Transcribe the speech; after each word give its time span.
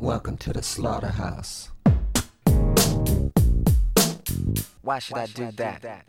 Welcome 0.00 0.38
to 0.38 0.54
the 0.54 0.62
slaughterhouse. 0.62 1.68
Why 4.80 4.98
should 4.98 5.18
I 5.18 5.26
do 5.26 5.50
that 5.52 6.06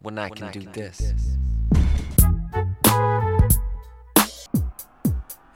when 0.00 0.18
I 0.18 0.28
can 0.28 0.50
do 0.50 0.68
this? 0.72 1.12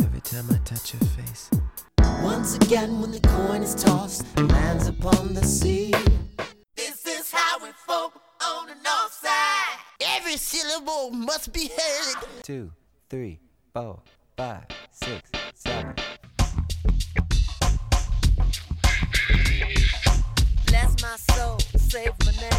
Every 0.01 0.21
time 0.21 0.45
I 0.49 0.59
touch 0.65 0.95
your 0.95 1.03
face, 1.11 1.51
Once 2.23 2.55
again, 2.55 3.01
when 3.01 3.11
the 3.11 3.19
coin 3.21 3.65
is 3.65 3.75
tossed 3.75 4.27
and 4.37 4.49
lands 4.53 4.87
upon 4.87 5.35
the 5.35 5.45
sea. 5.45 5.93
This 6.77 7.05
is 7.05 7.33
how 7.33 7.59
we 7.65 7.71
folk 7.85 8.13
on 8.45 8.69
the 8.69 8.75
north 8.75 9.13
side. 9.13 9.79
Every 10.01 10.37
syllable 10.37 11.11
must 11.11 11.53
be 11.53 11.69
heard. 11.77 12.25
two, 12.45 12.71
three, 13.11 13.41
four, 13.75 13.99
five, 14.37 14.67
six, 14.93 15.32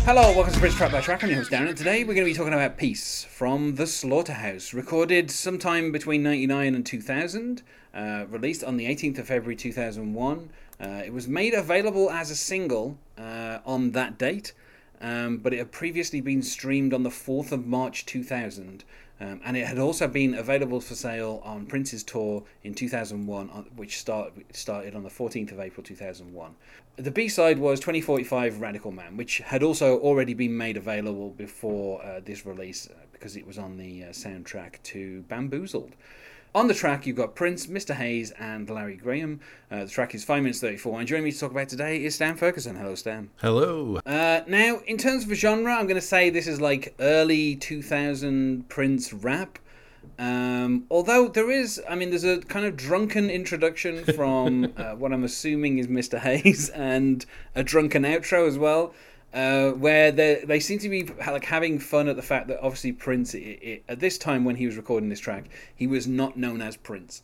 Hello, 0.05 0.31
welcome 0.35 0.53
to 0.53 0.59
Prince 0.59 0.75
Track 0.75 0.91
by 0.91 1.01
Track. 1.01 1.23
I'm 1.23 1.29
your 1.31 1.39
host 1.39 1.49
Darren, 1.49 1.69
and 1.69 1.77
today 1.77 2.03
we're 2.03 2.13
going 2.13 2.27
to 2.27 2.31
be 2.31 2.37
talking 2.37 2.53
about 2.53 2.77
Peace 2.77 3.23
from 3.23 3.75
the 3.75 3.87
Slaughterhouse, 3.87 4.75
recorded 4.75 5.31
sometime 5.31 5.91
between 5.91 6.21
99 6.21 6.75
and 6.75 6.85
2000, 6.85 7.63
uh, 7.95 8.25
released 8.29 8.63
on 8.63 8.77
the 8.77 8.85
18th 8.85 9.17
of 9.17 9.27
February 9.27 9.55
2001. 9.55 10.49
Uh, 10.79 10.87
it 11.03 11.11
was 11.11 11.27
made 11.27 11.55
available 11.55 12.11
as 12.11 12.29
a 12.29 12.35
single 12.35 12.99
uh, 13.17 13.57
on 13.65 13.89
that 13.93 14.19
date, 14.19 14.53
um, 15.01 15.37
but 15.37 15.51
it 15.51 15.57
had 15.57 15.71
previously 15.71 16.21
been 16.21 16.43
streamed 16.43 16.93
on 16.93 17.01
the 17.01 17.09
4th 17.09 17.51
of 17.51 17.65
March 17.65 18.05
2000. 18.05 18.83
Um, 19.19 19.39
and 19.45 19.55
it 19.55 19.67
had 19.67 19.77
also 19.77 20.07
been 20.07 20.33
available 20.33 20.81
for 20.81 20.95
sale 20.95 21.41
on 21.45 21.65
Prince's 21.65 22.03
tour 22.03 22.43
in 22.63 22.73
2001, 22.73 23.47
which 23.75 23.99
start, 23.99 24.33
started 24.51 24.95
on 24.95 25.03
the 25.03 25.09
14th 25.09 25.51
of 25.51 25.59
April 25.59 25.83
2001. 25.83 26.55
The 26.95 27.11
B 27.11 27.27
side 27.27 27.59
was 27.59 27.79
2045 27.79 28.59
Radical 28.59 28.91
Man, 28.91 29.15
which 29.15 29.39
had 29.39 29.63
also 29.63 29.99
already 29.99 30.33
been 30.33 30.57
made 30.57 30.77
available 30.77 31.29
before 31.29 32.03
uh, 32.03 32.21
this 32.23 32.45
release 32.45 32.87
uh, 32.87 32.93
because 33.11 33.35
it 33.35 33.47
was 33.47 33.57
on 33.57 33.77
the 33.77 34.05
uh, 34.05 34.07
soundtrack 34.07 34.81
to 34.83 35.21
Bamboozled. 35.23 35.95
On 36.55 36.67
the 36.67 36.73
track, 36.75 37.07
you've 37.07 37.17
got 37.17 37.33
Prince, 37.33 37.65
Mr. 37.65 37.95
Hayes, 37.95 38.29
and 38.37 38.69
Larry 38.69 38.95
Graham. 38.95 39.39
Uh, 39.71 39.85
the 39.85 39.89
track 39.89 40.13
is 40.13 40.23
5 40.23 40.43
minutes 40.43 40.59
34, 40.59 40.99
and 40.99 41.07
joining 41.07 41.23
me 41.23 41.31
to 41.31 41.39
talk 41.39 41.49
about 41.49 41.67
today 41.67 42.03
is 42.03 42.13
Stan 42.13 42.35
Ferguson. 42.35 42.75
Hello, 42.75 42.93
Stan. 42.93 43.31
Hello. 43.37 43.99
Uh, 44.05 44.41
now, 44.45 44.79
in 44.85 44.97
terms 44.97 45.23
of 45.23 45.31
a 45.31 45.35
genre, 45.35 45.73
I'm 45.73 45.87
going 45.87 45.99
to 45.99 46.01
say 46.01 46.29
this 46.29 46.45
is 46.45 46.61
like 46.61 46.93
early 46.99 47.55
2000 47.55 48.69
Prince 48.69 49.11
rap. 49.13 49.57
Um, 50.19 50.85
although 50.91 51.27
there 51.27 51.49
is, 51.49 51.81
I 51.89 51.95
mean, 51.95 52.11
there's 52.11 52.23
a 52.23 52.37
kind 52.41 52.67
of 52.67 52.77
drunken 52.77 53.31
introduction 53.31 54.03
from 54.15 54.73
uh, 54.77 54.91
what 54.91 55.11
I'm 55.11 55.23
assuming 55.23 55.79
is 55.79 55.87
Mr. 55.87 56.19
Hayes 56.19 56.69
and 56.69 57.25
a 57.55 57.63
drunken 57.63 58.03
outro 58.03 58.47
as 58.47 58.59
well, 58.59 58.93
uh, 59.33 59.71
where 59.71 60.11
they 60.11 60.43
they 60.45 60.59
seem 60.59 60.79
to 60.79 60.89
be 60.89 61.03
like 61.27 61.45
having 61.45 61.79
fun 61.79 62.07
at 62.07 62.15
the 62.15 62.21
fact 62.21 62.47
that 62.47 62.59
obviously 62.61 62.91
Prince, 62.91 63.33
i 63.33 63.57
i 63.63 63.81
at 63.89 63.99
this 63.99 64.17
time 64.17 64.45
when 64.45 64.55
he 64.55 64.65
was 64.65 64.77
recording 64.77 65.09
this 65.09 65.19
track, 65.19 65.45
he 65.75 65.87
was 65.87 66.07
not 66.07 66.37
known 66.37 66.61
as 66.61 66.77
Prince. 66.77 67.23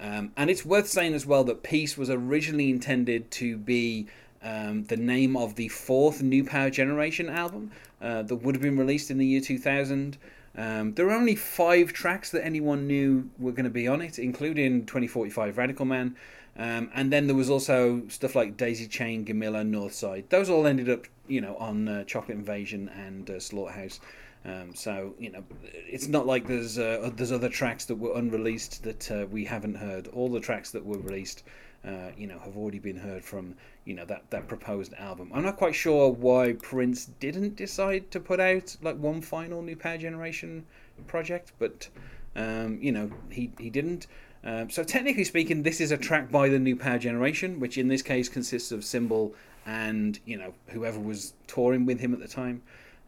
Um, 0.00 0.32
and 0.36 0.48
it's 0.48 0.64
worth 0.64 0.88
saying 0.88 1.12
as 1.12 1.26
well 1.26 1.44
that 1.44 1.62
Peace 1.62 1.98
was 1.98 2.08
originally 2.08 2.70
intended 2.70 3.30
to 3.32 3.58
be 3.58 4.06
um, 4.42 4.84
the 4.84 4.96
name 4.96 5.36
of 5.36 5.56
the 5.56 5.68
fourth 5.68 6.22
New 6.22 6.44
Power 6.44 6.70
Generation 6.70 7.28
album 7.28 7.70
uh, 8.00 8.22
that 8.22 8.36
would 8.36 8.54
have 8.54 8.62
been 8.62 8.78
released 8.78 9.10
in 9.10 9.18
the 9.18 9.26
year 9.26 9.42
2000. 9.42 10.16
Um, 10.56 10.94
there 10.94 11.06
were 11.06 11.12
only 11.12 11.36
five 11.36 11.92
tracks 11.92 12.30
that 12.30 12.44
anyone 12.44 12.86
knew 12.86 13.28
were 13.38 13.52
going 13.52 13.64
to 13.64 13.70
be 13.70 13.86
on 13.86 14.00
it, 14.00 14.18
including 14.18 14.86
2045 14.86 15.58
Radical 15.58 15.84
Man. 15.84 16.16
Um, 16.56 16.90
and 16.94 17.12
then 17.12 17.26
there 17.26 17.36
was 17.36 17.48
also 17.48 18.02
stuff 18.08 18.34
like 18.34 18.56
Daisy 18.56 18.86
Chain, 18.86 19.24
Gamillah, 19.24 19.68
Northside. 19.68 20.28
Those 20.30 20.50
all 20.50 20.66
ended 20.66 20.90
up, 20.90 21.06
you 21.30 21.40
know, 21.40 21.56
on 21.56 21.88
uh, 21.88 22.04
Chocolate 22.04 22.36
Invasion 22.36 22.88
and 22.88 23.30
uh, 23.30 23.40
Slaughterhouse. 23.40 24.00
Um, 24.44 24.74
so 24.74 25.14
you 25.18 25.30
know, 25.30 25.44
it's 25.62 26.08
not 26.08 26.26
like 26.26 26.46
there's 26.46 26.78
uh, 26.78 27.10
there's 27.14 27.32
other 27.32 27.48
tracks 27.48 27.84
that 27.86 27.96
were 27.96 28.16
unreleased 28.16 28.82
that 28.82 29.10
uh, 29.10 29.26
we 29.30 29.44
haven't 29.44 29.74
heard. 29.74 30.08
All 30.08 30.28
the 30.28 30.40
tracks 30.40 30.70
that 30.70 30.84
were 30.84 30.98
released, 30.98 31.44
uh, 31.86 32.10
you 32.16 32.26
know, 32.26 32.38
have 32.38 32.56
already 32.56 32.78
been 32.78 32.96
heard 32.96 33.22
from 33.22 33.54
you 33.84 33.94
know 33.94 34.06
that 34.06 34.24
that 34.30 34.48
proposed 34.48 34.94
album. 34.94 35.30
I'm 35.34 35.44
not 35.44 35.56
quite 35.56 35.74
sure 35.74 36.10
why 36.10 36.54
Prince 36.54 37.06
didn't 37.20 37.56
decide 37.56 38.10
to 38.12 38.20
put 38.20 38.40
out 38.40 38.76
like 38.82 38.96
one 38.96 39.20
final 39.20 39.62
New 39.62 39.76
Power 39.76 39.98
Generation 39.98 40.64
project, 41.06 41.52
but 41.58 41.88
um, 42.34 42.78
you 42.80 42.92
know 42.92 43.10
he 43.30 43.52
he 43.58 43.68
didn't. 43.68 44.06
Um, 44.42 44.70
so 44.70 44.82
technically 44.82 45.24
speaking, 45.24 45.62
this 45.62 45.82
is 45.82 45.92
a 45.92 45.98
track 45.98 46.30
by 46.30 46.48
the 46.48 46.58
New 46.58 46.76
Power 46.76 46.98
Generation, 46.98 47.60
which 47.60 47.76
in 47.76 47.88
this 47.88 48.00
case 48.00 48.30
consists 48.30 48.72
of 48.72 48.84
Symbol 48.84 49.34
and 49.70 50.18
you 50.24 50.36
know 50.36 50.52
whoever 50.66 50.98
was 50.98 51.32
touring 51.46 51.86
with 51.86 52.00
him 52.00 52.12
at 52.12 52.18
the 52.18 52.28
time. 52.28 52.60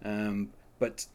Um, 0.04 0.50
but 0.78 1.06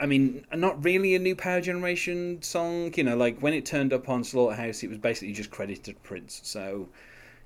I 0.00 0.06
mean, 0.06 0.44
not 0.54 0.84
really 0.84 1.14
a 1.14 1.20
new 1.20 1.36
Power 1.36 1.60
Generation 1.60 2.42
song. 2.42 2.92
You 2.96 3.04
know, 3.04 3.16
like 3.16 3.38
when 3.38 3.54
it 3.54 3.64
turned 3.64 3.92
up 3.92 4.08
on 4.08 4.24
Slaughterhouse, 4.24 4.82
it 4.82 4.88
was 4.88 4.98
basically 4.98 5.34
just 5.34 5.50
credited 5.50 5.84
to 5.84 5.94
Prince. 5.94 6.40
So, 6.42 6.88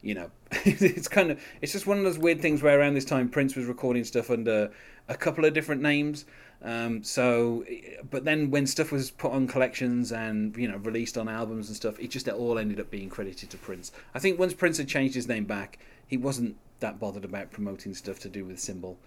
you 0.01 0.15
know, 0.15 0.31
it's 0.51 1.09
kind 1.09 1.31
of 1.31 1.41
it's 1.61 1.73
just 1.73 1.87
one 1.87 1.99
of 1.99 2.05
those 2.05 2.19
weird 2.19 2.41
things 2.41 2.63
where 2.63 2.81
around 2.81 2.95
this 2.95 3.05
time 3.05 3.29
Prince 3.29 3.55
was 3.55 3.67
recording 3.67 4.05
stuff 4.05 4.31
under 4.31 4.71
a 5.09 5.15
couple 5.15 5.45
of 5.45 5.53
different 5.53 5.83
names. 5.83 6.25
Um, 6.63 7.03
so, 7.03 7.65
but 8.11 8.25
then 8.25 8.51
when 8.51 8.67
stuff 8.67 8.93
was 8.93 9.11
put 9.11 9.33
on 9.33 9.47
collections 9.47 10.11
and 10.11 10.57
you 10.57 10.69
know 10.69 10.79
released 10.79 11.19
on 11.19 11.29
albums 11.29 11.69
and 11.69 11.77
stuff, 11.77 12.01
it 12.01 12.09
just 12.09 12.29
all 12.31 12.59
ended 12.59 12.81
up 12.81 12.91
being 12.91 13.11
credited 13.11 13.51
to 13.51 13.59
Prince. 13.59 13.93
I 14.15 14.21
think 14.21 14.39
once 14.39 14.55
Prince 14.55 14.79
had 14.79 14.89
changed 14.89 15.15
his 15.15 15.29
name 15.29 15.45
back, 15.45 15.79
he 16.07 16.17
wasn't 16.17 16.57
that 16.83 17.01
bothered 17.01 17.25
about 17.25 17.51
promoting 17.51 17.95
stuff 17.95 18.19
to 18.21 18.29
do 18.29 18.45
with 18.45 18.61
symbol, 18.61 18.99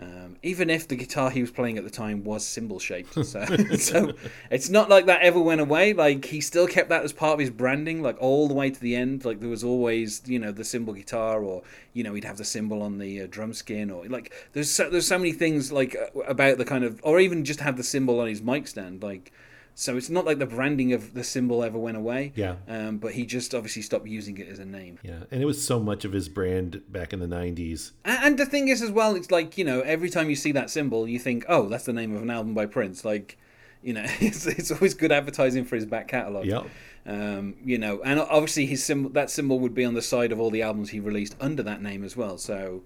um, 0.00 0.36
even 0.42 0.68
if 0.68 0.88
the 0.88 0.96
guitar 0.96 1.30
he 1.30 1.40
was 1.40 1.50
playing 1.50 1.78
at 1.78 1.84
the 1.84 1.90
time 1.90 2.24
was 2.24 2.44
symbol 2.44 2.78
shaped. 2.78 3.16
So, 3.28 3.44
so 3.76 4.12
it's 4.50 4.68
not 4.70 4.88
like 4.88 5.06
that 5.06 5.20
ever 5.20 5.38
went 5.38 5.60
away. 5.60 5.92
Like 5.92 6.24
he 6.24 6.40
still 6.40 6.66
kept 6.66 6.88
that 6.88 7.04
as 7.04 7.12
part 7.12 7.34
of 7.34 7.38
his 7.38 7.50
branding, 7.50 8.02
like 8.02 8.16
all 8.20 8.48
the 8.48 8.54
way 8.54 8.70
to 8.70 8.80
the 8.80 8.96
end. 8.96 9.24
Like 9.24 9.40
there 9.40 9.48
was 9.48 9.62
always, 9.62 10.22
you 10.26 10.38
know, 10.38 10.50
the 10.50 10.64
symbol 10.64 10.94
guitar, 10.94 11.42
or 11.42 11.62
you 11.92 12.02
know, 12.02 12.14
he'd 12.14 12.24
have 12.24 12.38
the 12.38 12.44
symbol 12.44 12.82
on 12.82 12.98
the 12.98 13.22
uh, 13.22 13.26
drum 13.30 13.52
skin, 13.52 13.90
or 13.90 14.06
like 14.06 14.32
there's 14.52 14.70
so, 14.70 14.88
there's 14.88 15.06
so 15.06 15.18
many 15.18 15.32
things 15.32 15.70
like 15.70 15.94
uh, 15.96 16.20
about 16.20 16.58
the 16.58 16.64
kind 16.64 16.84
of, 16.84 17.00
or 17.02 17.20
even 17.20 17.44
just 17.44 17.60
have 17.60 17.76
the 17.76 17.84
symbol 17.84 18.20
on 18.20 18.28
his 18.28 18.42
mic 18.42 18.66
stand, 18.66 19.02
like. 19.02 19.32
So 19.80 19.96
it's 19.96 20.10
not 20.10 20.24
like 20.24 20.40
the 20.40 20.46
branding 20.46 20.92
of 20.92 21.14
the 21.14 21.22
symbol 21.22 21.62
ever 21.62 21.78
went 21.78 21.96
away. 21.96 22.32
Yeah. 22.34 22.56
Um, 22.66 22.98
but 22.98 23.12
he 23.12 23.24
just 23.24 23.54
obviously 23.54 23.82
stopped 23.82 24.08
using 24.08 24.36
it 24.38 24.48
as 24.48 24.58
a 24.58 24.64
name. 24.64 24.98
Yeah, 25.04 25.20
and 25.30 25.40
it 25.40 25.44
was 25.44 25.64
so 25.64 25.78
much 25.78 26.04
of 26.04 26.10
his 26.10 26.28
brand 26.28 26.82
back 26.88 27.12
in 27.12 27.20
the 27.20 27.28
'90s. 27.28 27.92
A- 28.04 28.08
And 28.24 28.36
the 28.36 28.44
thing 28.44 28.66
is, 28.66 28.82
as 28.82 28.90
well, 28.90 29.14
it's 29.14 29.30
like 29.30 29.56
you 29.56 29.64
know, 29.64 29.80
every 29.82 30.10
time 30.10 30.28
you 30.30 30.34
see 30.34 30.50
that 30.50 30.68
symbol, 30.68 31.06
you 31.06 31.20
think, 31.20 31.44
"Oh, 31.48 31.68
that's 31.68 31.84
the 31.84 31.92
name 31.92 32.12
of 32.16 32.22
an 32.22 32.28
album 32.28 32.54
by 32.54 32.66
Prince." 32.66 33.04
Like, 33.04 33.38
you 33.80 33.92
know, 33.92 34.04
it's, 34.20 34.46
it's 34.46 34.72
always 34.72 34.94
good 34.94 35.12
advertising 35.12 35.64
for 35.64 35.76
his 35.76 35.86
back 35.86 36.08
catalog. 36.08 36.44
Yep. 36.46 36.66
Um, 37.06 37.54
you 37.64 37.78
know, 37.78 38.02
and 38.02 38.18
obviously 38.18 38.66
his 38.66 38.82
symbol, 38.84 39.10
that 39.10 39.30
symbol 39.30 39.60
would 39.60 39.74
be 39.74 39.84
on 39.84 39.94
the 39.94 40.02
side 40.02 40.32
of 40.32 40.40
all 40.40 40.50
the 40.50 40.62
albums 40.62 40.90
he 40.90 40.98
released 40.98 41.36
under 41.40 41.62
that 41.62 41.80
name 41.80 42.02
as 42.02 42.16
well. 42.16 42.36
So, 42.36 42.82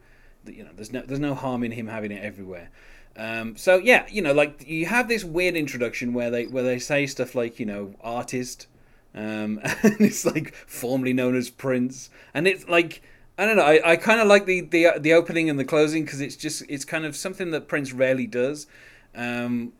you 0.46 0.62
know, 0.62 0.70
there's 0.76 0.92
no 0.92 1.00
there's 1.00 1.20
no 1.20 1.34
harm 1.34 1.64
in 1.64 1.72
him 1.72 1.86
having 1.86 2.12
it 2.12 2.22
everywhere. 2.22 2.68
Um, 3.16 3.56
so 3.56 3.76
yeah, 3.76 4.06
you 4.10 4.22
know, 4.22 4.32
like 4.32 4.66
you 4.66 4.86
have 4.86 5.08
this 5.08 5.24
weird 5.24 5.54
introduction 5.54 6.14
where 6.14 6.30
they 6.30 6.46
where 6.46 6.62
they 6.62 6.78
say 6.78 7.06
stuff 7.06 7.34
like 7.34 7.58
you 7.58 7.66
know 7.66 7.94
artist, 8.00 8.66
um, 9.14 9.60
and 9.82 10.00
it's 10.00 10.24
like 10.24 10.54
formerly 10.54 11.12
known 11.12 11.36
as 11.36 11.50
Prince, 11.50 12.10
and 12.32 12.46
it's 12.46 12.68
like 12.68 13.02
I 13.38 13.46
don't 13.46 13.56
know, 13.56 13.64
I, 13.64 13.92
I 13.92 13.96
kind 13.96 14.20
of 14.20 14.28
like 14.28 14.46
the, 14.46 14.60
the 14.60 14.98
the 14.98 15.12
opening 15.14 15.50
and 15.50 15.58
the 15.58 15.64
closing 15.64 16.04
because 16.04 16.20
it's 16.20 16.36
just 16.36 16.62
it's 16.68 16.84
kind 16.84 17.04
of 17.04 17.16
something 17.16 17.50
that 17.50 17.68
Prince 17.68 17.92
rarely 17.92 18.26
does. 18.26 18.66
Um, 19.14 19.72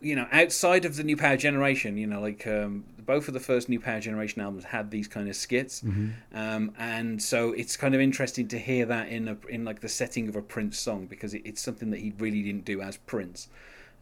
you 0.00 0.16
know, 0.16 0.26
outside 0.32 0.84
of 0.84 0.96
the 0.96 1.04
New 1.04 1.16
Power 1.16 1.36
Generation, 1.36 1.98
you 1.98 2.06
know, 2.06 2.20
like 2.20 2.46
um, 2.46 2.84
both 3.10 3.26
of 3.26 3.34
the 3.34 3.40
first 3.40 3.68
New 3.68 3.80
Power 3.80 3.98
Generation 3.98 4.40
albums 4.40 4.64
had 4.64 4.92
these 4.92 5.08
kind 5.08 5.28
of 5.28 5.34
skits, 5.34 5.82
um, 6.32 6.72
and 6.78 7.20
so 7.20 7.52
it's 7.52 7.76
kind 7.76 7.92
of 7.92 8.00
interesting 8.00 8.46
to 8.46 8.58
hear 8.58 8.86
that 8.86 9.08
in 9.08 9.26
a, 9.26 9.36
in 9.48 9.64
like 9.64 9.80
the 9.80 9.88
setting 9.88 10.28
of 10.28 10.36
a 10.36 10.42
Prince 10.42 10.78
song 10.78 11.06
because 11.06 11.34
it, 11.34 11.42
it's 11.44 11.60
something 11.60 11.90
that 11.90 11.98
he 11.98 12.12
really 12.18 12.42
didn't 12.42 12.64
do 12.64 12.80
as 12.80 12.98
Prince. 12.98 13.48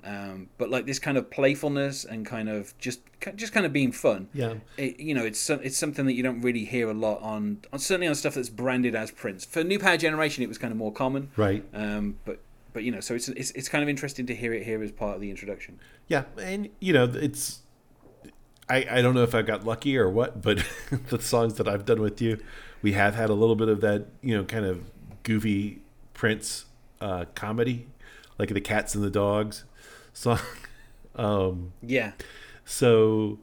Um, 0.05 0.50
but 0.58 0.69
like 0.69 0.84
this 0.84 0.99
kind 0.99 1.16
of 1.16 1.31
playfulness 1.31 2.05
and 2.05 2.26
kind 2.26 2.50
of 2.50 2.76
just 2.78 3.00
just 3.34 3.52
kind 3.55 3.64
of 3.64 3.72
being 3.72 3.93
fun. 3.93 4.28
Yeah. 4.34 4.55
It, 4.76 5.00
you 5.00 5.14
know, 5.14 5.25
it's 5.25 5.49
it's 5.49 5.78
something 5.78 6.04
that 6.04 6.12
you 6.12 6.22
don't 6.22 6.43
really 6.43 6.66
hear 6.66 6.90
a 6.90 6.94
lot 6.94 7.22
on, 7.22 7.62
on 7.72 7.78
certainly 7.78 8.08
on 8.08 8.14
stuff 8.14 8.34
that's 8.34 8.50
branded 8.50 8.94
as 8.94 9.11
Prince. 9.11 9.46
For 9.46 9.64
New 9.64 9.78
Power 9.78 9.96
Generation, 9.96 10.44
it 10.44 10.49
was 10.49 10.58
kind 10.58 10.70
of 10.70 10.76
more 10.76 10.93
common. 10.93 11.31
Right. 11.37 11.64
Um, 11.72 12.19
but 12.26 12.40
but 12.75 12.84
you 12.84 12.93
know, 12.93 13.00
so 13.00 13.14
it's, 13.14 13.28
it's 13.31 13.50
it's 13.52 13.69
kind 13.69 13.82
of 13.82 13.88
interesting 13.88 14.26
to 14.26 14.34
hear 14.34 14.52
it 14.52 14.64
here 14.64 14.82
as 14.82 14.93
part 14.93 15.14
of 15.14 15.20
the 15.22 15.31
introduction. 15.31 15.81
Yeah, 16.08 16.25
and 16.40 16.69
you 16.78 16.93
know, 16.93 17.04
it's 17.04 17.62
I 18.70 18.87
I 18.91 19.03
don't 19.03 19.15
know 19.15 19.23
if 19.23 19.35
I 19.35 19.43
got 19.43 19.65
lucky 19.65 19.97
or 19.97 20.09
what, 20.09 20.43
but 20.43 20.65
the 21.09 21.20
songs 21.20 21.55
that 21.55 21.69
I've 21.69 21.85
done 21.85 22.00
with 22.00 22.20
you, 22.20 22.38
we 22.82 22.93
have 22.93 23.15
had 23.15 23.31
a 23.31 23.35
little 23.35 23.56
bit 23.56 23.69
of 23.69 23.81
that, 23.81 24.06
you 24.23 24.37
know, 24.37 24.44
kind 24.44 24.65
of 24.65 24.82
goofy 25.23 25.81
Prince 26.15 26.65
uh, 27.00 27.25
comedy, 27.35 27.87
like 28.38 28.49
the 28.50 28.61
Cats 28.61 28.94
and 28.94 29.03
the 29.05 29.11
Dogs 29.11 29.65
song. 30.12 30.38
Um, 31.17 31.73
Yeah. 31.82 32.12
so 32.65 33.38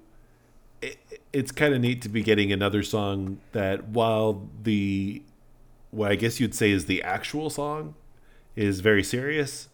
it, 0.81 0.97
it's 1.33 1.51
kind 1.51 1.73
of 1.73 1.81
neat 1.81 2.01
to 2.03 2.09
be 2.09 2.21
getting 2.21 2.51
another 2.51 2.83
song 2.83 3.39
that 3.51 3.89
while 3.89 4.47
the 4.63 5.21
what 5.91 6.11
I 6.11 6.15
guess 6.15 6.39
you'd 6.39 6.53
say 6.55 6.71
is 6.71 6.85
the 6.85 7.01
actual 7.03 7.49
song 7.49 7.95
is 8.55 8.79
very 8.81 9.03
serious. 9.03 9.67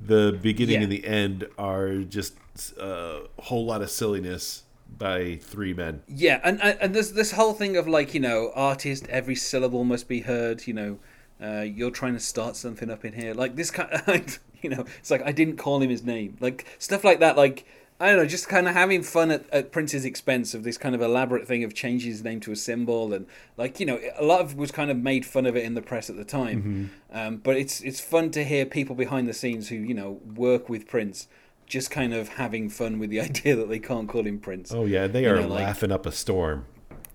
The 0.00 0.38
beginning 0.40 0.76
Yeah. 0.76 0.82
and 0.82 0.92
the 0.92 1.04
end 1.06 1.46
are 1.58 1.96
just 1.98 2.34
a 2.78 3.22
whole 3.40 3.64
lot 3.66 3.82
of 3.82 3.90
silliness 3.90 4.62
by 4.96 5.36
three 5.36 5.74
men. 5.74 6.02
Yeah, 6.08 6.40
and 6.42 6.60
and 6.60 6.94
there's 6.94 7.12
this 7.12 7.32
whole 7.32 7.52
thing 7.52 7.76
of 7.76 7.86
like 7.86 8.14
you 8.14 8.20
know, 8.20 8.52
artist, 8.54 9.06
every 9.08 9.34
syllable 9.34 9.84
must 9.84 10.08
be 10.08 10.20
heard. 10.20 10.66
You 10.66 10.74
know, 10.74 10.98
uh, 11.42 11.60
you're 11.62 11.90
trying 11.90 12.14
to 12.14 12.20
start 12.20 12.56
something 12.56 12.90
up 12.90 13.04
in 13.04 13.12
here, 13.12 13.34
like 13.34 13.56
this 13.56 13.70
kind. 13.70 13.90
Of, 13.92 14.38
you 14.62 14.70
know, 14.70 14.84
it's 14.98 15.10
like 15.10 15.22
I 15.24 15.32
didn't 15.32 15.56
call 15.56 15.80
him 15.80 15.90
his 15.90 16.02
name, 16.02 16.36
like 16.40 16.66
stuff 16.78 17.04
like 17.04 17.20
that. 17.20 17.36
Like 17.36 17.64
I 18.00 18.08
don't 18.08 18.16
know, 18.16 18.26
just 18.26 18.48
kind 18.48 18.68
of 18.68 18.74
having 18.74 19.02
fun 19.02 19.32
at, 19.32 19.48
at 19.50 19.72
Prince's 19.72 20.04
expense 20.04 20.54
of 20.54 20.62
this 20.62 20.78
kind 20.78 20.94
of 20.94 21.00
elaborate 21.00 21.48
thing 21.48 21.64
of 21.64 21.74
changing 21.74 22.12
his 22.12 22.22
name 22.22 22.38
to 22.40 22.52
a 22.52 22.56
symbol, 22.56 23.12
and 23.12 23.26
like 23.56 23.80
you 23.80 23.86
know, 23.86 24.00
a 24.16 24.24
lot 24.24 24.40
of 24.40 24.56
was 24.56 24.70
kind 24.70 24.90
of 24.90 24.96
made 24.96 25.26
fun 25.26 25.46
of 25.46 25.56
it 25.56 25.64
in 25.64 25.74
the 25.74 25.82
press 25.82 26.08
at 26.08 26.16
the 26.16 26.24
time. 26.24 26.90
Um, 27.12 27.36
but 27.38 27.56
it's 27.56 27.80
it's 27.80 28.00
fun 28.00 28.30
to 28.32 28.44
hear 28.44 28.64
people 28.66 28.94
behind 28.94 29.28
the 29.28 29.34
scenes 29.34 29.68
who 29.68 29.76
you 29.76 29.94
know 29.94 30.20
work 30.34 30.68
with 30.68 30.86
Prince. 30.86 31.26
Just 31.68 31.90
kind 31.90 32.14
of 32.14 32.28
having 32.30 32.68
fun 32.70 32.98
with 32.98 33.10
the 33.10 33.20
idea 33.28 33.54
that 33.56 33.68
they 33.68 33.78
can't 33.78 34.08
call 34.08 34.24
him 34.26 34.38
Prince. 34.38 34.72
Oh 34.72 34.86
yeah, 34.86 35.06
they 35.06 35.22
You 35.22 35.30
are 35.30 35.40
know, 35.40 35.48
like- 35.48 35.64
laughing 35.64 35.92
up 35.92 36.06
a 36.06 36.12
storm 36.12 36.64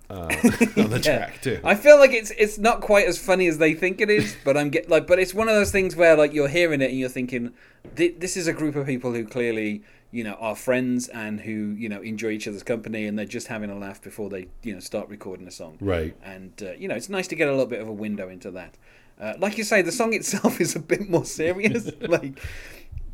uh, 0.10 0.14
on 0.78 0.90
the 0.90 1.02
Yeah. 1.04 1.18
track 1.18 1.42
too. 1.42 1.60
I 1.64 1.76
feel 1.76 1.98
like 1.98 2.12
it's 2.12 2.32
it's 2.32 2.58
not 2.58 2.82
quite 2.82 3.08
as 3.08 3.18
funny 3.18 3.48
as 3.48 3.58
they 3.58 3.74
think 3.74 4.00
it 4.02 4.10
is, 4.10 4.36
but 4.46 4.56
I'm 4.58 4.70
get 4.70 4.90
like, 4.90 5.08
but 5.08 5.18
it's 5.20 5.34
one 5.34 5.50
of 5.50 5.56
those 5.56 5.72
things 5.72 5.96
where 5.96 6.16
like 6.16 6.34
you're 6.34 6.48
hearing 6.50 6.82
it 6.82 6.92
and 6.92 7.00
you're 7.00 7.10
thinking, 7.10 7.54
this 7.96 8.38
is 8.38 8.48
a 8.48 8.54
group 8.54 8.76
of 8.76 8.86
people 8.86 9.14
who 9.14 9.26
clearly 9.26 9.82
you 10.12 10.24
know 10.24 10.34
are 10.34 10.56
friends 10.56 11.08
and 11.08 11.40
who 11.42 11.72
you 11.72 11.90
know 11.90 12.00
enjoy 12.02 12.30
each 12.30 12.48
other's 12.48 12.62
company 12.62 13.08
and 13.08 13.18
they're 13.18 13.26
just 13.26 13.48
having 13.48 13.72
a 13.72 13.76
laugh 13.76 14.00
before 14.04 14.30
they 14.30 14.46
you 14.62 14.72
know 14.74 14.80
start 14.80 15.10
recording 15.10 15.48
a 15.48 15.52
song. 15.52 15.78
Right. 15.82 16.16
And 16.24 16.52
uh, 16.62 16.74
you 16.74 16.88
know 16.88 16.94
it's 16.96 17.10
nice 17.10 17.28
to 17.30 17.36
get 17.36 17.48
a 17.48 17.52
little 17.52 17.66
bit 17.66 17.82
of 17.82 17.88
a 17.88 17.94
window 17.94 18.30
into 18.30 18.52
that. 18.52 18.78
Uh, 19.20 19.34
like 19.40 19.58
you 19.58 19.64
say, 19.64 19.82
the 19.82 19.92
song 19.92 20.14
itself 20.14 20.60
is 20.62 20.76
a 20.76 20.80
bit 20.80 21.10
more 21.10 21.26
serious. 21.26 21.90
like 22.02 22.40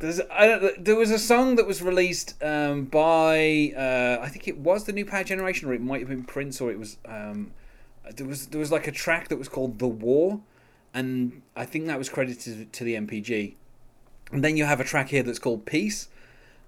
there's, 0.00 0.20
I 0.30 0.72
there 0.78 0.96
was 0.96 1.10
a 1.10 1.18
song 1.18 1.56
that 1.56 1.66
was 1.66 1.82
released 1.82 2.42
um, 2.42 2.86
by 2.86 3.72
uh, 3.76 4.18
I 4.22 4.28
think 4.28 4.48
it 4.48 4.56
was 4.56 4.84
the 4.84 4.92
New 4.92 5.04
Power 5.04 5.24
Generation, 5.24 5.68
or 5.68 5.74
it 5.74 5.82
might 5.82 6.00
have 6.00 6.08
been 6.08 6.24
Prince, 6.24 6.58
or 6.60 6.70
it 6.70 6.78
was 6.78 6.96
um, 7.04 7.52
there 8.16 8.26
was 8.26 8.46
there 8.46 8.58
was 8.58 8.72
like 8.72 8.86
a 8.86 8.92
track 8.92 9.28
that 9.28 9.36
was 9.36 9.48
called 9.48 9.78
The 9.78 9.86
War, 9.86 10.40
and 10.94 11.42
I 11.54 11.66
think 11.66 11.86
that 11.86 11.98
was 11.98 12.08
credited 12.08 12.72
to 12.72 12.84
the 12.84 12.94
NPG. 12.94 13.54
And 14.32 14.42
then 14.42 14.56
you 14.56 14.64
have 14.64 14.80
a 14.80 14.84
track 14.84 15.10
here 15.10 15.22
that's 15.22 15.38
called 15.38 15.66
Peace, 15.66 16.08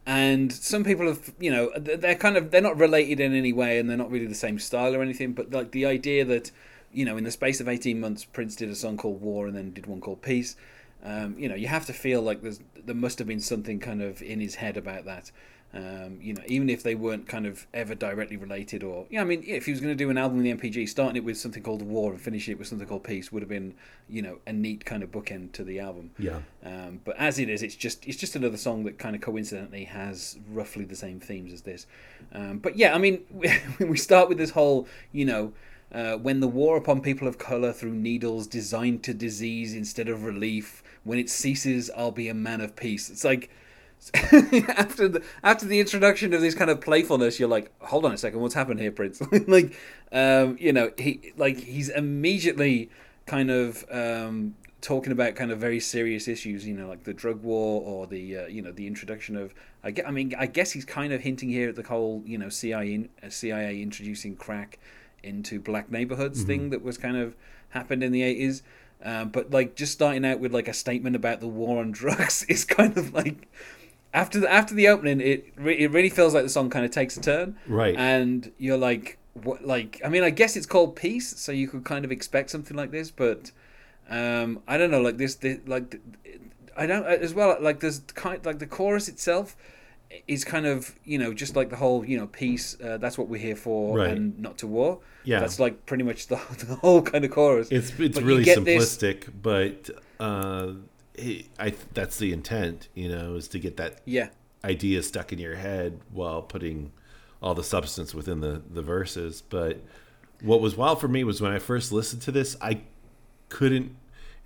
and 0.05 0.53
some 0.53 0.85
people 0.85 1.07
have 1.07 1.33
you 1.41 1.51
know 1.51 1.71
they're 1.79 2.15
kind 2.15 2.37
of 2.37 2.51
they're 2.51 2.61
not 2.61 2.77
related 2.77 3.19
in 3.19 3.35
any 3.35 3.55
way, 3.55 3.79
and 3.79 3.89
they're 3.89 3.97
not 3.97 4.11
really 4.11 4.27
the 4.27 4.35
same 4.35 4.59
style 4.59 4.95
or 4.95 5.01
anything. 5.01 5.33
But 5.33 5.51
like 5.51 5.71
the 5.71 5.87
idea 5.87 6.27
that 6.27 6.51
you 6.93 7.07
know 7.07 7.17
in 7.17 7.25
the 7.25 7.31
space 7.31 7.61
of 7.61 7.69
eighteen 7.69 7.99
months, 7.99 8.27
Prince 8.27 8.57
did 8.57 8.69
a 8.69 8.75
song 8.75 8.99
called 8.99 9.23
War, 9.23 9.47
and 9.47 9.57
then 9.57 9.73
did 9.73 9.87
one 9.87 10.03
called 10.03 10.21
Peace. 10.21 10.55
Um, 11.05 11.37
you 11.39 11.49
know, 11.49 11.55
you 11.55 11.67
have 11.67 11.87
to 11.87 11.93
feel 11.93 12.23
like 12.23 12.43
there's 12.43 12.61
there 12.85 12.95
must 12.95 13.19
have 13.19 13.27
been 13.27 13.41
something 13.41 13.81
kind 13.81 14.03
of 14.03 14.23
in 14.23 14.41
his 14.41 14.57
head 14.57 14.77
about 14.77 15.05
that. 15.05 15.31
Um, 15.75 16.19
you 16.21 16.35
know, 16.35 16.43
even 16.47 16.69
if 16.69 16.83
they 16.83 16.95
weren't 16.95 17.27
kind 17.27 17.47
of 17.47 17.67
ever 17.73 17.95
directly 17.95 18.37
related, 18.37 18.83
or 18.83 19.07
yeah, 19.09 19.23
I 19.23 19.25
mean, 19.25 19.43
if 19.47 19.65
he 19.65 19.73
was 19.73 19.81
going 19.81 19.97
to 19.97 19.97
do 19.97 20.11
an 20.11 20.19
album 20.19 20.45
in 20.45 20.45
the 20.45 20.69
NPG, 20.69 20.87
starting 20.87 21.17
it 21.17 21.25
with 21.25 21.39
something 21.39 21.63
called 21.63 21.81
War 21.81 22.13
and 22.13 22.21
finishing 22.21 22.53
it 22.53 22.59
with 22.59 22.69
something 22.69 22.87
called 22.87 23.05
Peace 23.05 23.33
would 23.33 23.41
have 23.41 23.49
been, 23.49 23.75
you 24.07 24.21
know, 24.21 24.39
a 24.47 24.53
neat 24.53 24.85
kind 24.85 25.03
of 25.03 25.11
bookend 25.11 25.53
to 25.53 25.65
the 25.65 25.81
album. 25.81 26.11
Yeah. 26.19 26.41
Um, 26.63 27.01
but 27.05 27.17
as 27.17 27.39
it 27.39 27.49
is, 27.49 27.63
it's 27.63 27.75
just 27.75 28.07
it's 28.07 28.19
just 28.19 28.37
another 28.37 28.59
song 28.59 28.85
that 28.85 28.99
kind 28.99 29.17
of 29.17 29.23
coincidentally 29.23 29.85
has 29.85 30.39
roughly 30.51 30.85
the 30.85 30.97
same 30.97 31.21
themes 31.21 31.55
as 31.55 31.63
this. 31.63 31.87
Um, 32.35 32.59
but 32.59 32.77
yeah, 32.77 32.95
I 32.95 32.99
mean, 32.99 33.23
we 33.81 33.97
start 33.97 34.29
with 34.29 34.37
this 34.37 34.51
whole, 34.51 34.87
you 35.11 35.25
know, 35.25 35.55
uh, 35.93 36.17
when 36.17 36.41
the 36.41 36.49
war 36.49 36.77
upon 36.77 37.01
people 37.03 37.29
of 37.29 37.39
color 37.39 37.73
through 37.73 37.93
needles 37.93 38.47
designed 38.47 39.03
to 39.05 39.13
disease 39.13 39.75
instead 39.75 40.09
of 40.09 40.25
relief, 40.25 40.83
when 41.05 41.19
it 41.19 41.29
ceases, 41.29 41.91
I'll 41.97 42.11
be 42.11 42.29
a 42.29 42.35
man 42.35 42.61
of 42.61 42.75
peace. 42.77 43.11
It's 43.11 43.25
like 43.25 43.51
after 44.15 45.07
the 45.07 45.23
after 45.45 45.67
the 45.67 45.79
introduction 45.79 46.33
of 46.35 46.41
this 46.41 46.55
kind 46.55 46.71
of 46.71 46.81
playfulness, 46.81 47.39
you're 47.39 47.49
like, 47.49 47.71
hold 47.83 48.05
on 48.05 48.13
a 48.13 48.17
second, 48.17 48.41
what's 48.41 48.55
happened 48.55 48.81
here, 48.81 48.91
Prince? 48.91 49.23
like, 49.47 49.77
um, 50.11 50.57
you 50.59 50.73
know, 50.73 50.91
he 50.99 51.33
like 51.37 51.59
he's 51.59 51.89
immediately 51.89 52.91
kind 53.27 53.51
of 53.51 53.85
um, 53.93 54.55
talking 54.81 55.13
about 55.13 55.37
kind 55.37 55.53
of 55.53 55.59
very 55.59 55.79
serious 55.79 56.27
issues, 56.27 56.67
you 56.67 56.75
know, 56.75 56.89
like 56.89 57.05
the 57.05 57.15
drug 57.15 57.43
war 57.43 57.83
or 57.83 58.07
the 58.07 58.39
uh, 58.39 58.47
you 58.47 58.63
know 58.63 58.73
the 58.73 58.87
introduction 58.87 59.37
of. 59.37 59.55
I, 59.85 59.91
gue- 59.91 60.05
I 60.05 60.11
mean, 60.11 60.35
I 60.39 60.47
guess 60.47 60.73
he's 60.73 60.85
kind 60.85 61.13
of 61.13 61.21
hinting 61.21 61.51
here 61.51 61.69
at 61.69 61.77
the 61.77 61.83
whole 61.83 62.23
you 62.25 62.39
know 62.39 62.49
CIA 62.49 63.09
uh, 63.23 63.29
CIA 63.29 63.83
introducing 63.83 64.37
crack 64.37 64.79
into 65.23 65.61
black 65.61 65.91
neighborhoods 65.91 66.43
thing 66.43 66.71
that 66.71 66.83
was 66.83 66.99
kind 66.99 67.17
of 67.17 67.35
happened 67.71 68.03
in 68.03 68.13
the 68.13 68.23
eighties. 68.23 68.63
Um, 69.05 69.31
but 69.31 69.51
like 69.51 69.75
just 69.75 69.93
starting 69.93 70.25
out 70.25 70.39
with 70.39 70.53
like 70.53 70.69
a 70.69 70.73
statement 70.73 71.17
about 71.17 71.41
the 71.41 71.49
war 71.49 71.81
on 71.81 71.91
drugs 72.01 72.45
is 72.45 72.65
kind 72.65 72.97
of 72.97 73.13
like 73.13 73.49
after 74.15 74.41
the 74.41 74.53
after 74.53 74.75
the 74.75 74.89
opening, 74.89 75.21
it 75.21 75.53
re- 75.57 75.79
it 75.79 75.91
really 75.91 76.11
feels 76.11 76.35
like 76.35 76.43
the 76.43 76.49
song 76.49 76.71
kind 76.71 76.85
of 76.85 76.91
takes 76.91 77.17
a 77.17 77.21
turn, 77.21 77.57
Right. 77.67 77.97
And 77.97 78.53
you're 78.59 78.77
like, 78.77 79.19
what? 79.35 79.65
Like, 79.65 80.01
I 80.05 80.09
mean, 80.09 80.23
I 80.23 80.31
guess 80.31 80.57
it's 80.57 80.67
called 80.67 80.97
Peace, 80.97 81.37
so 81.39 81.53
you 81.53 81.69
could 81.69 81.85
kind 81.85 82.05
of 82.05 82.13
expect 82.13 82.51
something 82.51 82.77
like 82.77 82.91
this, 82.91 83.11
but 83.11 83.51
um, 84.11 84.61
I 84.69 84.77
don't 84.77 84.91
know, 84.91 85.01
like 85.01 85.17
this, 85.17 85.37
this 85.37 85.59
like 85.67 86.01
I 86.77 86.87
don't 86.87 87.07
as 87.07 87.35
well. 87.35 87.57
Like 87.61 87.81
there's 87.81 88.01
kind 88.15 88.45
like 88.45 88.59
the 88.59 88.67
chorus 88.67 89.09
itself 89.09 89.57
is 90.29 90.45
kind 90.45 90.67
of 90.67 90.95
you 91.05 91.19
know 91.19 91.33
just 91.35 91.57
like 91.57 91.71
the 91.71 91.77
whole 91.77 92.05
you 92.05 92.17
know 92.19 92.27
peace. 92.27 92.77
Uh, 92.81 92.99
that's 92.99 93.17
what 93.19 93.29
we're 93.29 93.41
here 93.41 93.57
for, 93.57 93.99
Right. 93.99 94.11
and 94.11 94.39
not 94.39 94.59
to 94.59 94.67
war. 94.67 95.01
Yeah. 95.25 95.39
that's 95.41 95.61
like 95.61 95.87
pretty 95.87 96.03
much 96.05 96.27
the, 96.27 96.37
the 96.67 96.75
whole 96.77 97.01
kind 97.03 97.25
of 97.25 97.31
chorus. 97.31 97.69
It's 97.71 97.91
it's 97.99 98.17
But 98.19 98.25
really 98.25 98.45
get 98.45 98.65
this- 98.65 98.97
simplistic, 98.97 99.29
but 99.41 99.91
uh, 100.21 100.73
it, 101.15 101.47
I 101.59 101.75
that's 101.95 102.19
the 102.19 102.33
intent, 102.33 102.89
you 102.95 103.09
know, 103.09 103.35
is 103.37 103.49
to 103.49 103.59
get 103.59 103.77
that 103.77 104.01
yeah, 104.05 104.29
idea 104.65 105.03
stuck 105.03 105.33
in 105.33 105.39
your 105.39 105.57
head 105.57 106.01
while 106.13 106.43
putting 106.43 106.93
all 107.43 107.55
the 107.55 107.65
substance 107.65 108.15
within 108.15 108.41
the 108.41 108.63
the 108.71 108.83
verses. 108.83 109.43
But 109.43 109.81
what 110.43 110.61
was 110.61 110.77
wild 110.77 111.01
for 111.01 111.09
me 111.09 111.23
was 111.25 111.41
when 111.41 111.53
I 111.53 111.59
first 111.59 111.93
listened 111.93 112.23
to 112.23 112.33
this, 112.33 112.57
I 112.61 112.81
couldn't, 113.49 113.95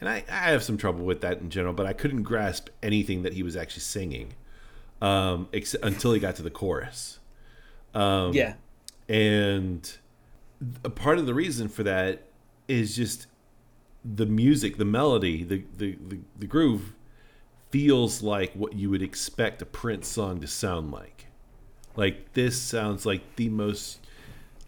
and 0.00 0.08
I, 0.10 0.24
I 0.30 0.50
have 0.50 0.62
some 0.62 0.76
trouble 0.76 1.04
with 1.04 1.20
that 1.22 1.40
in 1.40 1.48
general, 1.50 1.72
but 1.72 1.86
I 1.86 1.92
couldn't 1.94 2.22
grasp 2.22 2.68
anything 2.82 3.22
that 3.22 3.32
he 3.32 3.42
was 3.42 3.56
actually 3.56 3.80
singing 3.82 4.34
um, 5.00 5.48
ex- 5.52 5.76
until 5.82 6.12
he 6.12 6.20
got 6.20 6.37
to 6.37 6.43
the 6.43 6.50
chorus. 6.50 7.19
Um, 7.94 8.32
yeah, 8.32 8.54
and 9.08 9.96
a 10.84 10.90
part 10.90 11.19
of 11.19 11.26
the 11.26 11.34
reason 11.34 11.69
for 11.69 11.82
that 11.82 12.22
is 12.69 12.96
just 12.96 13.26
the 14.04 14.26
music, 14.26 14.76
the 14.76 14.84
melody, 14.84 15.44
the 15.44 15.64
the, 15.76 15.97
the, 16.06 16.18
the 16.38 16.47
groove 16.47 16.92
feels 17.71 18.23
like 18.23 18.52
what 18.54 18.75
you 18.75 18.90
would 18.90 19.02
expect 19.02 19.61
a 19.62 19.66
Prince 19.66 20.09
song 20.09 20.40
to 20.40 20.47
sound 20.47 20.92
like. 20.92 21.26
Like 21.97 22.32
this 22.35 22.61
sounds 22.61 23.06
like 23.06 23.37
the 23.37 23.49
most 23.49 24.00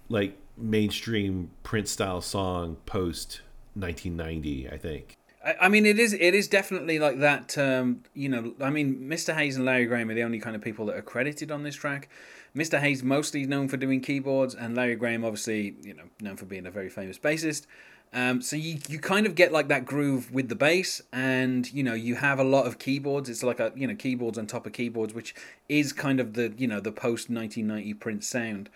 like 0.09 0.37
mainstream 0.57 1.51
Prince 1.63 1.91
style 1.91 2.21
song 2.21 2.77
post 2.87 3.43
1990, 3.75 4.71
I 4.71 4.77
think. 4.77 5.17
I, 5.61 5.69
mean, 5.69 5.87
it 5.87 5.99
is 5.99 6.13
it 6.13 6.35
is 6.35 6.49
definitely 6.49 6.99
like 6.99 7.19
that. 7.21 7.57
Um, 7.57 8.03
you 8.15 8.29
know, 8.29 8.55
I 8.61 8.71
mean, 8.71 9.09
Mr. 9.09 9.35
Hayes 9.35 9.57
and 9.57 9.65
Larry 9.65 9.87
Graham 9.87 10.11
are 10.11 10.15
the 10.15 10.23
only 10.23 10.39
kind 10.39 10.57
of 10.57 10.63
people 10.63 10.87
that 10.87 10.97
are 10.97 11.03
credited 11.03 11.51
on 11.51 11.63
this 11.63 11.77
track. 11.77 12.09
Mr. 12.57 12.81
Hayes 12.81 13.03
mostly 13.03 13.47
known 13.47 13.69
for 13.69 13.77
doing 13.77 14.01
keyboards, 14.01 14.55
and 14.55 14.75
Larry 14.75 14.97
Graham 14.97 15.25
obviously, 15.25 15.77
you 15.83 15.95
know, 15.95 16.05
known 16.21 16.37
for 16.37 16.47
being 16.47 16.67
a 16.67 16.71
very 16.71 16.89
famous 16.89 17.19
bassist. 17.19 17.67
Um, 18.13 18.41
so 18.41 18.57
you, 18.57 18.79
you 18.89 18.99
kind 18.99 19.27
of 19.27 19.35
get 19.35 19.53
like 19.53 19.69
that 19.69 19.85
groove 19.85 20.33
with 20.33 20.49
the 20.49 20.55
bass, 20.55 21.03
and 21.13 21.71
you 21.73 21.83
know 21.83 21.95
you 21.95 22.15
have 22.17 22.39
a 22.39 22.45
lot 22.45 22.67
of 22.67 22.79
keyboards. 22.79 23.29
It's 23.29 23.43
like 23.43 23.61
a 23.61 23.73
you 23.77 23.87
know 23.87 23.95
keyboards 23.95 24.39
on 24.39 24.47
top 24.47 24.67
of 24.67 24.73
keyboards, 24.73 25.13
which 25.13 25.35
is 25.69 25.93
kind 25.93 26.19
of 26.19 26.35
the 26.35 26.55
you 26.57 26.67
know 26.67 26.81
the 26.81 26.93
post 26.93 27.29
nineteen 27.29 27.67
ninety 27.67 27.95
Prince 27.95 28.27
sound. 28.27 28.71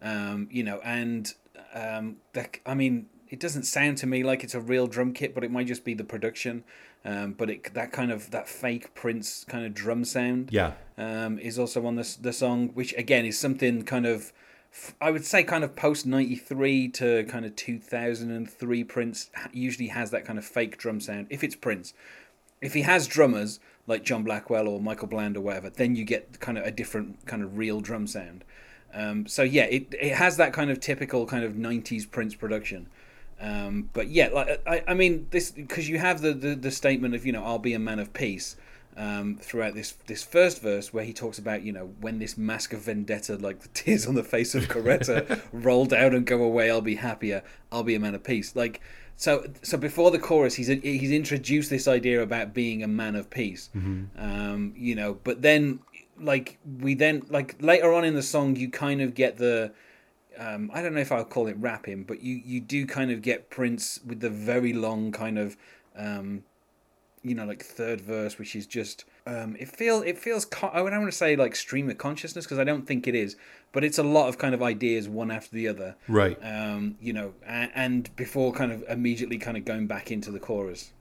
Um, 0.00 0.48
you 0.50 0.62
know, 0.62 0.80
and 0.84 1.32
um, 1.74 2.16
I 2.64 2.74
mean, 2.74 3.06
it 3.30 3.40
doesn't 3.40 3.64
sound 3.64 3.98
to 3.98 4.06
me 4.06 4.22
like 4.22 4.42
it's 4.44 4.54
a 4.54 4.60
real 4.60 4.86
drum 4.86 5.12
kit, 5.12 5.34
but 5.34 5.44
it 5.44 5.50
might 5.50 5.66
just 5.66 5.84
be 5.84 5.94
the 5.94 6.04
production. 6.04 6.64
Um, 7.04 7.32
but 7.32 7.48
it 7.48 7.74
that 7.74 7.92
kind 7.92 8.10
of 8.10 8.30
that 8.32 8.48
fake 8.48 8.94
Prince 8.94 9.44
kind 9.48 9.64
of 9.64 9.72
drum 9.74 10.04
sound 10.04 10.50
Yeah. 10.52 10.72
um, 10.96 11.38
is 11.38 11.58
also 11.58 11.86
on 11.86 11.94
the 11.96 12.16
the 12.20 12.32
song, 12.32 12.68
which 12.74 12.92
again 12.94 13.24
is 13.24 13.38
something 13.38 13.82
kind 13.84 14.06
of 14.06 14.32
I 15.00 15.10
would 15.10 15.24
say 15.24 15.44
kind 15.44 15.62
of 15.64 15.76
post 15.76 16.06
ninety 16.06 16.36
three 16.36 16.88
to 16.88 17.24
kind 17.24 17.44
of 17.46 17.54
two 17.56 17.78
thousand 17.78 18.30
and 18.32 18.50
three. 18.50 18.82
Prince 18.84 19.30
usually 19.52 19.88
has 19.88 20.10
that 20.10 20.24
kind 20.24 20.38
of 20.38 20.44
fake 20.44 20.76
drum 20.76 21.00
sound. 21.00 21.28
If 21.30 21.44
it's 21.44 21.54
Prince, 21.56 21.94
if 22.60 22.74
he 22.74 22.82
has 22.82 23.06
drummers 23.06 23.60
like 23.86 24.04
John 24.04 24.24
Blackwell 24.24 24.68
or 24.68 24.80
Michael 24.80 25.08
Bland 25.08 25.36
or 25.36 25.40
whatever, 25.40 25.70
then 25.70 25.94
you 25.96 26.04
get 26.04 26.40
kind 26.40 26.58
of 26.58 26.66
a 26.66 26.70
different 26.70 27.24
kind 27.26 27.42
of 27.42 27.56
real 27.56 27.80
drum 27.80 28.06
sound. 28.06 28.44
Um, 28.92 29.26
so 29.26 29.42
yeah, 29.42 29.64
it 29.64 29.94
it 30.00 30.14
has 30.16 30.36
that 30.36 30.52
kind 30.52 30.70
of 30.70 30.80
typical 30.80 31.26
kind 31.26 31.44
of 31.44 31.52
'90s 31.52 32.10
Prince 32.10 32.34
production. 32.34 32.88
Um, 33.40 33.88
but 33.92 34.08
yeah, 34.08 34.28
like 34.28 34.62
I, 34.66 34.82
I 34.88 34.94
mean 34.94 35.26
this 35.30 35.50
because 35.50 35.88
you 35.88 35.98
have 35.98 36.20
the, 36.22 36.32
the 36.32 36.54
the 36.54 36.70
statement 36.70 37.14
of 37.14 37.24
you 37.24 37.32
know 37.32 37.44
I'll 37.44 37.58
be 37.58 37.74
a 37.74 37.78
man 37.78 37.98
of 37.98 38.12
peace. 38.12 38.56
um, 38.98 39.36
throughout 39.40 39.74
this 39.74 39.92
this 40.06 40.24
first 40.24 40.60
verse 40.60 40.92
where 40.92 41.04
he 41.04 41.12
talks 41.12 41.38
about 41.38 41.62
you 41.62 41.72
know 41.72 41.92
when 42.00 42.18
this 42.18 42.36
mask 42.36 42.72
of 42.72 42.80
vendetta 42.80 43.36
like 43.36 43.60
the 43.60 43.68
tears 43.74 44.06
on 44.06 44.14
the 44.16 44.24
face 44.24 44.54
of 44.56 44.64
Coretta 44.64 45.40
roll 45.52 45.86
down 45.86 46.14
and 46.14 46.26
go 46.26 46.42
away 46.42 46.70
I'll 46.70 46.80
be 46.80 46.96
happier. 46.96 47.42
I'll 47.70 47.84
be 47.84 47.94
a 47.94 48.00
man 48.00 48.14
of 48.16 48.24
peace. 48.24 48.56
Like 48.56 48.80
so 49.16 49.46
so 49.62 49.78
before 49.78 50.10
the 50.10 50.18
chorus 50.18 50.54
he's 50.56 50.66
he's 50.66 51.12
introduced 51.12 51.70
this 51.70 51.86
idea 51.86 52.20
about 52.22 52.52
being 52.52 52.82
a 52.82 52.88
man 52.88 53.14
of 53.14 53.30
peace. 53.30 53.70
Um, 54.18 54.74
you 54.76 54.96
know 54.96 55.14
but 55.22 55.42
then 55.42 55.78
like 56.20 56.58
we 56.80 56.94
then 56.94 57.22
like 57.30 57.54
later 57.62 57.92
on 57.92 58.04
in 58.04 58.14
the 58.14 58.22
song 58.22 58.56
you 58.56 58.68
kind 58.68 59.00
of 59.00 59.14
get 59.14 59.38
the 59.38 59.72
um, 60.38 60.70
I 60.72 60.82
don't 60.82 60.94
know 60.94 61.00
if 61.00 61.12
I'll 61.12 61.24
call 61.24 61.46
it 61.48 61.56
rapping, 61.58 62.04
but 62.04 62.22
you, 62.22 62.40
you 62.44 62.60
do 62.60 62.86
kind 62.86 63.10
of 63.10 63.22
get 63.22 63.50
Prince 63.50 64.00
with 64.06 64.20
the 64.20 64.30
very 64.30 64.72
long 64.72 65.10
kind 65.12 65.38
of, 65.38 65.56
um, 65.96 66.44
you 67.22 67.34
know, 67.34 67.44
like 67.44 67.62
third 67.62 68.00
verse, 68.00 68.38
which 68.38 68.54
is 68.54 68.66
just 68.66 69.04
um, 69.26 69.56
it 69.58 69.68
feel 69.68 70.00
it 70.02 70.16
feels 70.16 70.46
I 70.62 70.78
don't 70.78 71.00
want 71.00 71.06
to 71.06 71.12
say 71.12 71.36
like 71.36 71.56
stream 71.56 71.90
of 71.90 71.98
consciousness 71.98 72.44
because 72.44 72.58
I 72.58 72.64
don't 72.64 72.86
think 72.86 73.06
it 73.06 73.14
is, 73.14 73.36
but 73.72 73.84
it's 73.84 73.98
a 73.98 74.02
lot 74.02 74.28
of 74.28 74.38
kind 74.38 74.54
of 74.54 74.62
ideas 74.62 75.08
one 75.08 75.30
after 75.30 75.54
the 75.54 75.68
other, 75.68 75.96
Right. 76.06 76.38
um, 76.42 76.96
you 77.00 77.12
know, 77.12 77.34
and, 77.44 77.70
and 77.74 78.16
before 78.16 78.52
kind 78.52 78.72
of 78.72 78.84
immediately 78.88 79.38
kind 79.38 79.56
of 79.56 79.64
going 79.64 79.86
back 79.86 80.10
into 80.10 80.30
the 80.30 80.38
chorus, 80.38 80.92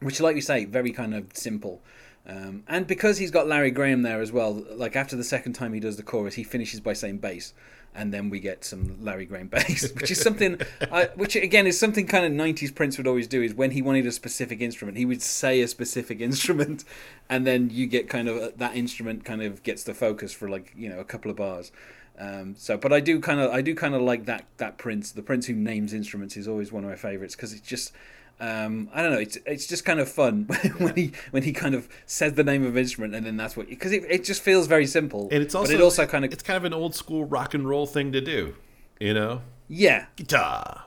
which, 0.00 0.20
like 0.20 0.36
you 0.36 0.42
say, 0.42 0.64
very 0.64 0.92
kind 0.92 1.14
of 1.14 1.26
simple. 1.34 1.82
Um, 2.26 2.64
and 2.68 2.86
because 2.86 3.18
he's 3.18 3.30
got 3.30 3.48
Larry 3.48 3.70
Graham 3.70 4.02
there 4.02 4.20
as 4.20 4.30
well, 4.30 4.64
like 4.70 4.94
after 4.94 5.16
the 5.16 5.24
second 5.24 5.54
time 5.54 5.72
he 5.72 5.80
does 5.80 5.96
the 5.96 6.02
chorus, 6.02 6.34
he 6.34 6.44
finishes 6.44 6.80
by 6.80 6.92
saying 6.92 7.18
bass, 7.18 7.54
and 7.94 8.12
then 8.14 8.30
we 8.30 8.38
get 8.38 8.64
some 8.64 9.02
Larry 9.02 9.26
Graham 9.26 9.48
bass, 9.48 9.92
which 9.94 10.10
is 10.10 10.20
something, 10.20 10.60
I, 10.92 11.08
which 11.16 11.34
again 11.34 11.66
is 11.66 11.78
something 11.78 12.06
kind 12.06 12.24
of 12.24 12.32
'90s 12.32 12.74
Prince 12.74 12.98
would 12.98 13.06
always 13.06 13.26
do. 13.26 13.42
Is 13.42 13.54
when 13.54 13.72
he 13.72 13.82
wanted 13.82 14.06
a 14.06 14.12
specific 14.12 14.60
instrument, 14.60 14.98
he 14.98 15.06
would 15.06 15.22
say 15.22 15.60
a 15.60 15.68
specific 15.68 16.20
instrument, 16.20 16.84
and 17.28 17.46
then 17.46 17.70
you 17.70 17.86
get 17.86 18.08
kind 18.08 18.28
of 18.28 18.36
uh, 18.36 18.50
that 18.56 18.76
instrument 18.76 19.24
kind 19.24 19.42
of 19.42 19.62
gets 19.62 19.82
the 19.82 19.94
focus 19.94 20.32
for 20.32 20.48
like 20.48 20.72
you 20.76 20.88
know 20.88 21.00
a 21.00 21.04
couple 21.04 21.30
of 21.30 21.36
bars. 21.36 21.72
Um, 22.18 22.54
so, 22.56 22.76
but 22.76 22.92
I 22.92 23.00
do 23.00 23.18
kind 23.18 23.40
of, 23.40 23.50
I 23.50 23.62
do 23.62 23.74
kind 23.74 23.94
of 23.94 24.02
like 24.02 24.26
that 24.26 24.44
that 24.58 24.76
Prince. 24.76 25.12
The 25.12 25.22
Prince 25.22 25.46
who 25.46 25.54
names 25.54 25.94
instruments 25.94 26.36
is 26.36 26.46
always 26.46 26.70
one 26.70 26.84
of 26.84 26.90
my 26.90 26.96
favorites 26.96 27.34
because 27.34 27.54
it's 27.54 27.66
just, 27.66 27.92
um, 28.40 28.88
I 28.94 29.02
don't 29.02 29.12
know, 29.12 29.18
it's 29.18 29.36
it's 29.46 29.66
just 29.66 29.84
kind 29.84 30.00
of 30.00 30.08
fun 30.08 30.44
when 30.78 30.96
he 30.96 31.12
when 31.30 31.42
he 31.42 31.52
kind 31.52 31.74
of 31.74 31.88
says 32.06 32.32
the 32.34 32.44
name 32.44 32.64
of 32.64 32.76
instrument 32.76 33.14
and 33.14 33.24
then 33.26 33.36
that's 33.36 33.56
what 33.56 33.68
because 33.68 33.92
it, 33.92 34.04
it 34.08 34.24
just 34.24 34.42
feels 34.42 34.66
very 34.66 34.86
simple. 34.86 35.28
and 35.30 35.42
it's 35.42 35.54
also 35.54 35.72
but 35.72 35.80
it 35.80 35.82
also 35.82 36.06
kind 36.06 36.24
of 36.24 36.32
it's 36.32 36.42
kind 36.42 36.56
of 36.56 36.64
an 36.64 36.72
old 36.72 36.94
school 36.94 37.24
rock 37.24 37.52
and 37.54 37.68
roll 37.68 37.86
thing 37.86 38.12
to 38.12 38.20
do, 38.20 38.54
you 38.98 39.12
know, 39.14 39.42
yeah 39.68 40.06
guitar, 40.16 40.84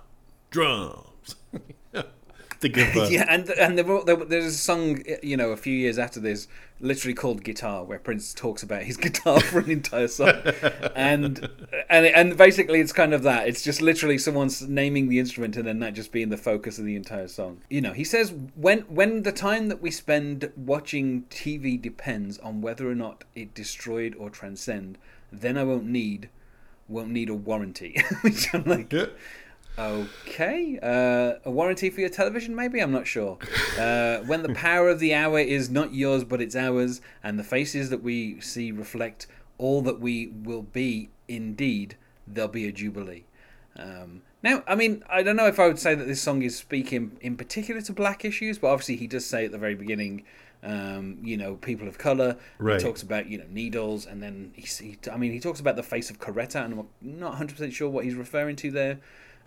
drums. 0.50 1.36
Of 2.66 2.98
uh, 2.98 3.08
yeah, 3.10 3.26
and 3.30 3.50
and 3.50 3.78
there, 3.78 3.86
were- 3.86 4.04
there, 4.04 4.16
there's 4.16 4.46
a 4.46 4.52
song 4.52 5.04
you 5.22 5.38
know 5.38 5.50
a 5.52 5.58
few 5.58 5.74
years 5.74 5.98
after 6.00 6.20
this, 6.20 6.48
literally 6.80 7.14
called 7.14 7.44
"Guitar," 7.44 7.84
where 7.84 8.00
Prince 8.00 8.34
talks 8.34 8.64
about 8.64 8.84
his 8.84 8.98
guitar 9.06 9.40
for 9.40 9.60
an 9.60 9.70
entire 9.70 10.08
song, 10.08 10.34
and 10.96 11.48
and 11.90 12.06
and 12.06 12.38
basically 12.38 12.80
it's 12.80 12.94
kind 12.94 13.14
of 13.14 13.24
that. 13.24 13.48
It's 13.48 13.62
just 13.62 13.82
literally 13.82 14.18
someone's 14.18 14.62
naming 14.68 15.10
the 15.10 15.20
instrument 15.20 15.56
and 15.58 15.68
then 15.68 15.80
that 15.80 15.94
just 15.94 16.12
being 16.12 16.30
the 16.30 16.38
focus 16.38 16.80
of 16.80 16.86
the 16.86 16.96
entire 16.96 17.28
song. 17.28 17.62
You 17.70 17.82
know, 17.82 17.94
he 17.94 18.04
says 18.04 18.34
when 18.56 18.80
when 18.82 19.24
the 19.24 19.32
time 19.32 19.68
that 19.70 19.82
we 19.82 19.92
spend 19.92 20.52
watching 20.56 21.24
TV 21.30 21.82
depends 21.82 22.38
on 22.40 22.62
whether 22.62 22.90
or 22.90 22.96
not 22.96 23.24
it 23.36 23.54
destroyed 23.54 24.16
or 24.18 24.30
transcend, 24.30 24.98
then 25.32 25.58
I 25.58 25.64
won't 25.64 25.86
need 25.86 26.30
won't 26.88 27.10
need 27.10 27.30
a 27.30 27.34
warranty. 27.34 28.02
Which 28.22 28.54
I'm 28.54 28.64
like. 28.66 28.92
yeah. 28.92 29.06
Okay. 29.78 30.80
Uh, 30.82 31.40
a 31.46 31.52
warranty 31.52 31.90
for 31.90 32.02
your 32.02 32.10
television, 32.10 32.56
maybe? 32.56 32.80
I'm 32.80 32.92
not 32.92 33.08
sure. 33.08 33.38
Uh, 33.78 34.20
when 34.20 34.44
the 34.44 34.54
power 34.54 34.90
of 34.90 35.00
the 35.00 35.14
hour 35.14 35.40
is 35.40 35.70
not 35.70 35.94
yours, 35.94 36.24
but 36.24 36.42
it's 36.42 36.56
ours, 36.56 37.02
and 37.24 37.40
the 37.40 37.44
faces 37.44 37.90
that 37.90 38.04
we 38.04 38.40
see 38.40 38.72
reflect 38.72 39.28
all 39.58 39.82
that 39.82 40.00
we 40.00 40.28
will 40.28 40.64
be, 40.64 41.10
indeed, 41.28 41.96
there'll 42.28 42.50
be 42.50 42.68
a 42.68 42.72
jubilee. 42.72 43.24
Um, 43.76 44.22
now, 44.44 44.64
I 44.68 44.76
mean, 44.76 45.04
I 45.10 45.24
don't 45.24 45.36
know 45.36 45.48
if 45.48 45.60
I 45.60 45.68
would 45.68 45.80
say 45.80 45.96
that 45.96 46.06
this 46.06 46.22
song 46.22 46.44
is 46.44 46.58
speaking 46.58 47.18
in 47.22 47.38
particular 47.38 47.82
to 47.82 47.94
black 47.94 48.26
issues, 48.26 48.60
but 48.60 48.68
obviously 48.68 48.98
he 48.98 49.08
does 49.08 49.26
say 49.26 49.46
at 49.46 49.52
the 49.52 49.58
very 49.58 49.74
beginning, 49.74 50.26
um, 50.62 51.18
you 51.24 51.38
know, 51.38 51.56
people 51.56 51.88
of 51.88 51.98
color. 51.98 52.38
Right. 52.60 52.80
He 52.80 52.86
talks 52.86 53.02
about 53.02 53.28
you 53.28 53.38
know 53.38 53.46
needles, 53.50 54.06
and 54.06 54.22
then 54.22 54.52
he, 54.56 54.64
he 54.64 54.98
I 55.12 55.18
mean, 55.18 55.32
he 55.32 55.40
talks 55.40 55.60
about 55.60 55.76
the 55.76 55.84
face 55.84 56.10
of 56.10 56.20
Coretta, 56.20 56.64
and 56.64 56.74
I'm 56.74 56.88
not 57.02 57.30
100 57.30 57.54
percent 57.54 57.74
sure 57.74 57.90
what 57.90 58.04
he's 58.04 58.16
referring 58.16 58.56
to 58.58 58.72
there. 58.72 59.00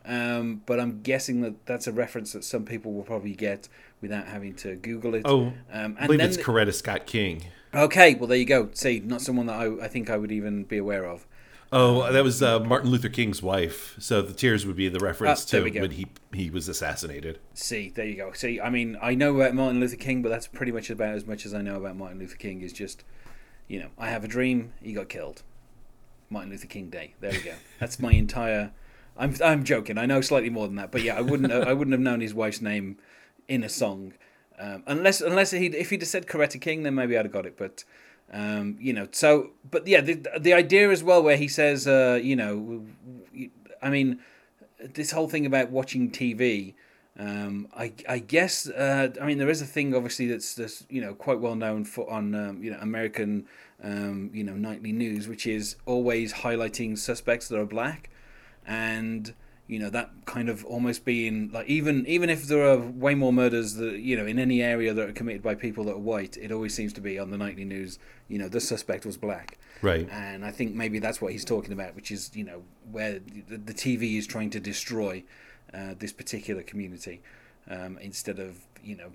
Um, 0.07 0.63
but 0.67 0.79
I'm 0.79 1.03
guessing 1.03 1.41
that 1.43 1.67
that's 1.67 1.87
a 1.87 1.93
reference 1.93 2.33
that 2.33 2.45
some 2.45 2.65
people 2.65 2.93
will 2.93 3.03
probably 3.03 3.35
get 3.35 3.69
without 4.01 4.27
having 4.27 4.55
to 4.57 4.77
Google 4.77 5.15
it. 5.15 5.23
Oh, 5.25 5.53
um, 5.73 5.97
I 5.99 6.07
believe 6.07 6.21
then 6.21 6.29
it's 6.29 6.37
the- 6.37 6.43
Coretta 6.45 6.73
Scott 6.73 7.07
King. 7.07 7.43
okay. 7.75 8.15
Well, 8.15 8.29
there 8.29 8.39
you 8.39 8.45
go. 8.45 8.69
See, 8.73 9.01
not 9.01 9.21
someone 9.21 9.47
that 9.47 9.57
I, 9.59 9.85
I 9.85 9.89
think 9.89 10.09
I 10.11 10.17
would 10.17 10.31
even 10.33 10.65
be 10.65 10.79
aware 10.79 11.05
of. 11.05 11.27
Oh, 11.73 12.13
that 12.13 12.23
was 12.23 12.41
uh, 12.45 12.61
Martin 12.61 12.91
Luther 12.91 13.09
King's 13.09 13.43
wife. 13.43 13.97
So 13.99 14.23
the 14.23 14.33
tears 14.33 14.65
would 14.65 14.77
be 14.77 14.89
the 14.89 15.01
reference 15.01 15.43
Ah, 15.53 15.59
to 15.59 15.63
when 15.81 15.91
he 15.91 16.07
he 16.33 16.49
was 16.49 16.69
assassinated. 16.69 17.41
See, 17.55 17.91
there 17.93 18.07
you 18.07 18.15
go. 18.17 18.33
See, 18.33 18.61
I 18.61 18.71
mean, 18.71 18.97
I 19.03 19.17
know 19.17 19.35
about 19.35 19.55
Martin 19.55 19.81
Luther 19.81 19.97
King, 19.97 20.23
but 20.23 20.29
that's 20.29 20.47
pretty 20.47 20.71
much 20.71 20.91
about 20.91 21.17
as 21.17 21.27
much 21.27 21.45
as 21.45 21.53
I 21.53 21.63
know 21.63 21.75
about 21.75 21.97
Martin 21.97 22.21
Luther 22.21 22.37
King. 22.37 22.61
Is 22.61 22.73
just, 22.73 23.03
you 23.67 23.81
know, 23.81 23.89
I 23.99 24.11
have 24.11 24.23
a 24.23 24.29
dream. 24.29 24.73
He 24.81 24.93
got 24.93 25.09
killed. 25.09 25.43
Martin 26.31 26.51
Luther 26.53 26.69
King 26.69 26.89
Day. 26.89 27.15
There 27.21 27.33
we 27.33 27.39
go. 27.41 27.55
That's 27.81 27.99
my 27.99 28.13
entire. 28.13 28.71
I'm 29.19 29.35
I'm 29.43 29.65
joking. 29.65 29.99
I 29.99 30.07
know 30.07 30.21
slightly 30.21 30.51
more 30.51 30.67
than 30.67 30.77
that, 30.77 30.91
but 30.91 31.03
yeah, 31.03 31.17
I 31.17 31.21
wouldn't 31.21 31.53
I 31.53 31.73
wouldn't 31.73 31.93
have 31.93 32.01
known 32.01 32.21
his 32.21 32.35
wife's 32.35 32.61
name 32.61 32.99
in 33.49 33.63
a 33.63 33.69
song, 33.69 34.13
um, 34.59 34.83
unless 34.87 35.21
unless 35.21 35.51
he 35.51 35.67
if 35.67 35.91
he'd 35.91 36.03
have 36.03 36.09
said 36.09 36.27
Coretta 36.27 36.61
King, 36.61 36.83
then 36.83 36.95
maybe 36.95 37.17
I'd 37.17 37.25
have 37.25 37.33
got 37.33 37.47
it. 37.47 37.57
But 37.57 37.85
um, 38.33 38.77
you 38.81 38.93
know, 38.93 39.09
so 39.13 39.51
but 39.71 39.87
yeah, 39.87 40.01
the 40.01 40.27
the 40.39 40.53
idea 40.53 40.91
as 40.91 41.03
well 41.03 41.23
where 41.23 41.37
he 41.37 41.49
says, 41.49 41.87
uh, 41.87 42.21
you 42.23 42.37
know, 42.37 42.85
I 43.83 43.91
mean, 43.91 44.21
this 44.79 45.13
whole 45.13 45.29
thing 45.29 45.47
about 45.47 45.71
watching 45.71 46.11
TV. 46.11 46.75
Um, 47.19 47.69
I, 47.75 47.95
I 48.07 48.19
guess 48.19 48.69
uh, 48.69 49.09
I 49.19 49.25
mean 49.25 49.39
there 49.39 49.49
is 49.49 49.63
a 49.63 49.65
thing 49.65 49.95
obviously 49.95 50.27
that's, 50.27 50.55
that's 50.55 50.85
you 50.91 51.01
know 51.01 51.15
quite 51.15 51.41
well 51.41 51.55
known 51.55 51.87
for 51.87 52.11
on 52.11 52.35
um, 52.35 52.63
you 52.63 52.71
know 52.71 52.77
American 52.83 53.47
um, 53.83 54.29
you 54.35 54.45
know 54.45 54.53
nightly 54.53 54.93
news 54.93 55.27
which 55.27 55.47
is 55.47 55.77
always 55.87 56.35
highlighting 56.35 56.99
suspects 56.99 57.49
that 57.49 57.59
are 57.59 57.65
black 57.65 58.11
and 58.67 59.35
you 59.69 59.79
know 59.79 59.91
that 59.91 60.11
kind 60.27 60.49
of 60.49 60.65
almost 60.65 61.05
being 61.05 61.51
like 61.53 61.67
even 61.67 62.07
even 62.07 62.31
if 62.31 62.47
there 62.47 62.65
are 62.65 62.79
way 62.79 63.15
more 63.15 63.33
murders 63.33 63.75
that 63.75 63.99
you 63.99 64.17
know 64.17 64.27
in 64.27 64.39
any 64.39 64.63
area 64.63 64.95
that 64.95 65.09
are 65.09 65.13
committed 65.13 65.43
by 65.43 65.55
people 65.55 65.85
that 65.85 65.95
are 65.95 65.99
white 65.99 66.37
it 66.37 66.53
always 66.53 66.73
seems 66.73 66.93
to 66.93 67.01
be 67.01 67.19
on 67.19 67.31
the 67.31 67.37
nightly 67.37 67.65
news 67.65 67.99
you 68.29 68.39
know 68.39 68.49
the 68.49 68.61
suspect 68.61 69.05
was 69.05 69.17
black 69.17 69.59
Right. 69.83 70.09
and 70.11 70.45
I 70.45 70.53
think 70.53 70.75
maybe 70.75 70.99
that's 71.01 71.21
what 71.21 71.33
he's 71.33 71.45
talking 71.45 71.73
about, 71.73 71.95
which 71.95 72.11
is 72.11 72.31
you 72.35 72.45
know 72.45 72.63
where 72.91 73.19
the, 73.49 73.59
the 73.59 73.75
TV 73.75 74.17
is 74.17 74.27
trying 74.27 74.49
to 74.51 74.61
destroy 74.61 75.23
uh, 75.75 75.95
this 75.99 76.13
particular 76.13 76.63
community 76.63 77.21
um, 77.69 77.99
instead 77.99 78.39
of 78.39 78.61
you 78.83 78.97
know 78.97 79.11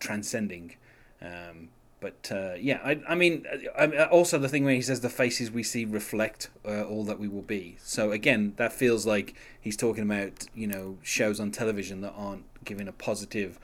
transcending. 0.00 0.76
Um, 1.22 1.70
but 2.02 2.30
uh, 2.32 2.54
yeah, 2.58 2.80
I, 2.84 3.00
I 3.08 3.14
mean, 3.14 3.46
I, 3.78 4.04
also 4.06 4.38
the 4.38 4.48
thing 4.48 4.64
where 4.64 4.74
he 4.74 4.82
says 4.82 5.00
the 5.00 5.08
faces 5.08 5.52
we 5.52 5.62
see 5.62 5.84
reflect 5.84 6.50
uh, 6.66 6.82
all 6.82 7.04
that 7.04 7.20
we 7.20 7.28
will 7.28 7.42
be. 7.42 7.76
So 7.82 8.10
again, 8.10 8.54
that 8.56 8.72
feels 8.72 9.06
like 9.06 9.34
he's 9.60 9.76
talking 9.76 10.02
about 10.02 10.46
you 10.54 10.66
know 10.66 10.98
shows 11.02 11.38
on 11.38 11.52
television 11.52 12.00
that 12.00 12.12
aren't 12.16 12.44
giving 12.64 12.88
a 12.88 12.92
positive 12.92 13.60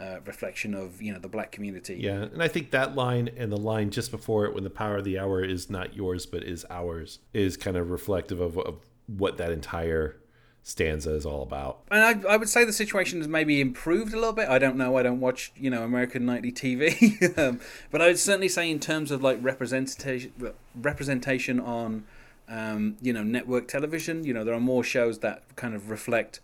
uh, 0.00 0.20
reflection 0.24 0.72
of 0.72 1.02
you 1.02 1.12
know 1.12 1.18
the 1.18 1.28
black 1.28 1.50
community. 1.50 1.96
Yeah, 1.96 2.22
and 2.22 2.42
I 2.42 2.48
think 2.48 2.70
that 2.70 2.94
line 2.94 3.28
and 3.36 3.50
the 3.50 3.58
line 3.58 3.90
just 3.90 4.12
before 4.12 4.46
it, 4.46 4.54
when 4.54 4.64
the 4.64 4.70
power 4.70 4.98
of 4.98 5.04
the 5.04 5.18
hour 5.18 5.42
is 5.42 5.68
not 5.68 5.94
yours 5.96 6.24
but 6.24 6.44
is 6.44 6.64
ours, 6.70 7.18
is 7.34 7.56
kind 7.56 7.76
of 7.76 7.90
reflective 7.90 8.40
of, 8.40 8.56
of 8.56 8.76
what 9.08 9.36
that 9.38 9.50
entire 9.50 10.19
stanza 10.62 11.14
is 11.14 11.26
all 11.26 11.42
about. 11.42 11.80
And 11.90 12.26
I, 12.26 12.32
I 12.32 12.36
would 12.36 12.48
say 12.48 12.64
the 12.64 12.72
situation 12.72 13.18
has 13.18 13.28
maybe 13.28 13.60
improved 13.60 14.12
a 14.12 14.16
little 14.16 14.32
bit. 14.32 14.48
I 14.48 14.58
don't 14.58 14.76
know. 14.76 14.96
I 14.96 15.02
don't 15.02 15.20
watch, 15.20 15.52
you 15.56 15.70
know, 15.70 15.82
American 15.82 16.26
nightly 16.26 16.52
TV, 16.52 17.38
um, 17.38 17.60
but 17.90 18.02
I 18.02 18.06
would 18.06 18.18
certainly 18.18 18.48
say 18.48 18.70
in 18.70 18.78
terms 18.78 19.10
of 19.10 19.22
like 19.22 19.38
representation, 19.42 20.32
representation 20.74 21.60
on, 21.60 22.04
um, 22.48 22.96
you 23.00 23.12
know, 23.12 23.22
network 23.22 23.68
television. 23.68 24.24
You 24.24 24.34
know, 24.34 24.44
there 24.44 24.54
are 24.54 24.60
more 24.60 24.84
shows 24.84 25.20
that 25.20 25.42
kind 25.56 25.74
of 25.74 25.90
reflect, 25.90 26.40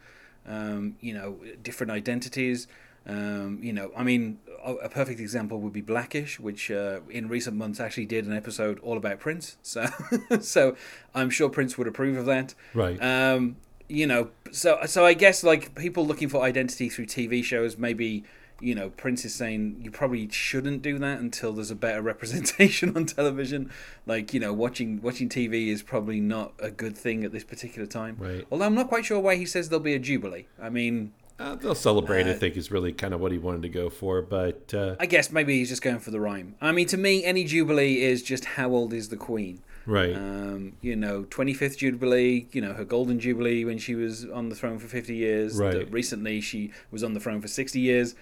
um, 0.46 0.96
you 1.00 1.12
know, 1.14 1.38
different 1.62 1.92
identities. 1.92 2.66
Um, 3.08 3.60
you 3.62 3.72
know, 3.72 3.92
I 3.96 4.02
mean, 4.02 4.40
a, 4.64 4.74
a 4.74 4.88
perfect 4.88 5.20
example 5.20 5.60
would 5.60 5.72
be 5.72 5.80
Blackish, 5.80 6.40
which 6.40 6.72
uh, 6.72 7.00
in 7.08 7.28
recent 7.28 7.56
months 7.56 7.78
actually 7.78 8.06
did 8.06 8.26
an 8.26 8.36
episode 8.36 8.80
all 8.80 8.96
about 8.96 9.20
Prince. 9.20 9.56
So, 9.62 9.86
so 10.40 10.76
I'm 11.14 11.30
sure 11.30 11.48
Prince 11.48 11.78
would 11.78 11.86
approve 11.86 12.16
of 12.16 12.26
that. 12.26 12.54
Right. 12.74 13.00
Um, 13.00 13.56
you 13.88 14.06
know, 14.06 14.30
so 14.50 14.78
so 14.86 15.04
I 15.04 15.14
guess 15.14 15.44
like 15.44 15.74
people 15.74 16.06
looking 16.06 16.28
for 16.28 16.42
identity 16.42 16.88
through 16.88 17.06
TV 17.06 17.42
shows, 17.42 17.78
maybe 17.78 18.24
you 18.60 18.74
know 18.74 18.90
Prince 18.90 19.24
is 19.24 19.34
saying 19.34 19.80
you 19.82 19.90
probably 19.90 20.28
shouldn't 20.30 20.82
do 20.82 20.98
that 20.98 21.20
until 21.20 21.52
there's 21.52 21.70
a 21.70 21.76
better 21.76 22.02
representation 22.12 22.96
on 22.96 23.06
television. 23.06 23.70
Like 24.06 24.34
you 24.34 24.40
know, 24.40 24.52
watching 24.52 25.00
watching 25.02 25.28
TV 25.28 25.68
is 25.68 25.82
probably 25.82 26.20
not 26.20 26.52
a 26.58 26.70
good 26.70 26.96
thing 26.96 27.24
at 27.24 27.32
this 27.32 27.44
particular 27.44 27.86
time. 27.86 28.16
Right. 28.18 28.46
Although 28.50 28.66
I'm 28.66 28.74
not 28.74 28.88
quite 28.88 29.04
sure 29.04 29.20
why 29.20 29.36
he 29.36 29.46
says 29.46 29.68
there'll 29.68 29.82
be 29.82 29.94
a 29.94 29.98
jubilee. 29.98 30.46
I 30.60 30.70
mean, 30.70 31.12
Uh, 31.38 31.54
they'll 31.54 31.74
celebrate. 31.74 32.26
I 32.26 32.30
Uh, 32.30 32.34
think 32.34 32.56
is 32.56 32.70
really 32.70 32.92
kind 32.92 33.12
of 33.12 33.20
what 33.20 33.30
he 33.32 33.38
wanted 33.38 33.62
to 33.62 33.68
go 33.68 33.90
for, 33.90 34.22
but 34.22 34.72
uh, 34.74 34.96
I 34.98 35.06
guess 35.06 35.30
maybe 35.30 35.58
he's 35.58 35.68
just 35.68 35.82
going 35.82 35.98
for 35.98 36.10
the 36.10 36.20
rhyme. 36.20 36.54
I 36.60 36.72
mean, 36.72 36.86
to 36.88 36.96
me, 36.96 37.24
any 37.24 37.44
jubilee 37.44 38.02
is 38.02 38.22
just 38.22 38.44
how 38.44 38.70
old 38.70 38.92
is 38.92 39.10
the 39.10 39.16
queen. 39.18 39.62
right. 39.84 40.14
Um, 40.16 40.72
you 40.80 40.96
know, 40.96 41.24
25th 41.24 41.76
Jubilee, 41.76 42.48
you 42.52 42.60
know, 42.60 42.72
her 42.72 42.84
golden 42.84 43.20
Jubilee 43.20 43.64
when 43.64 43.78
she 43.78 43.94
was 43.94 44.24
on 44.30 44.48
the 44.48 44.56
throne 44.56 44.78
for 44.78 44.88
50 44.88 45.14
years. 45.14 45.58
Right. 45.58 45.90
Recently, 45.92 46.40
she 46.40 46.72
was 46.90 47.04
on 47.04 47.12
the 47.14 47.20
throne 47.20 47.40
for 47.40 47.48
60 47.48 47.78
years. 47.78 48.14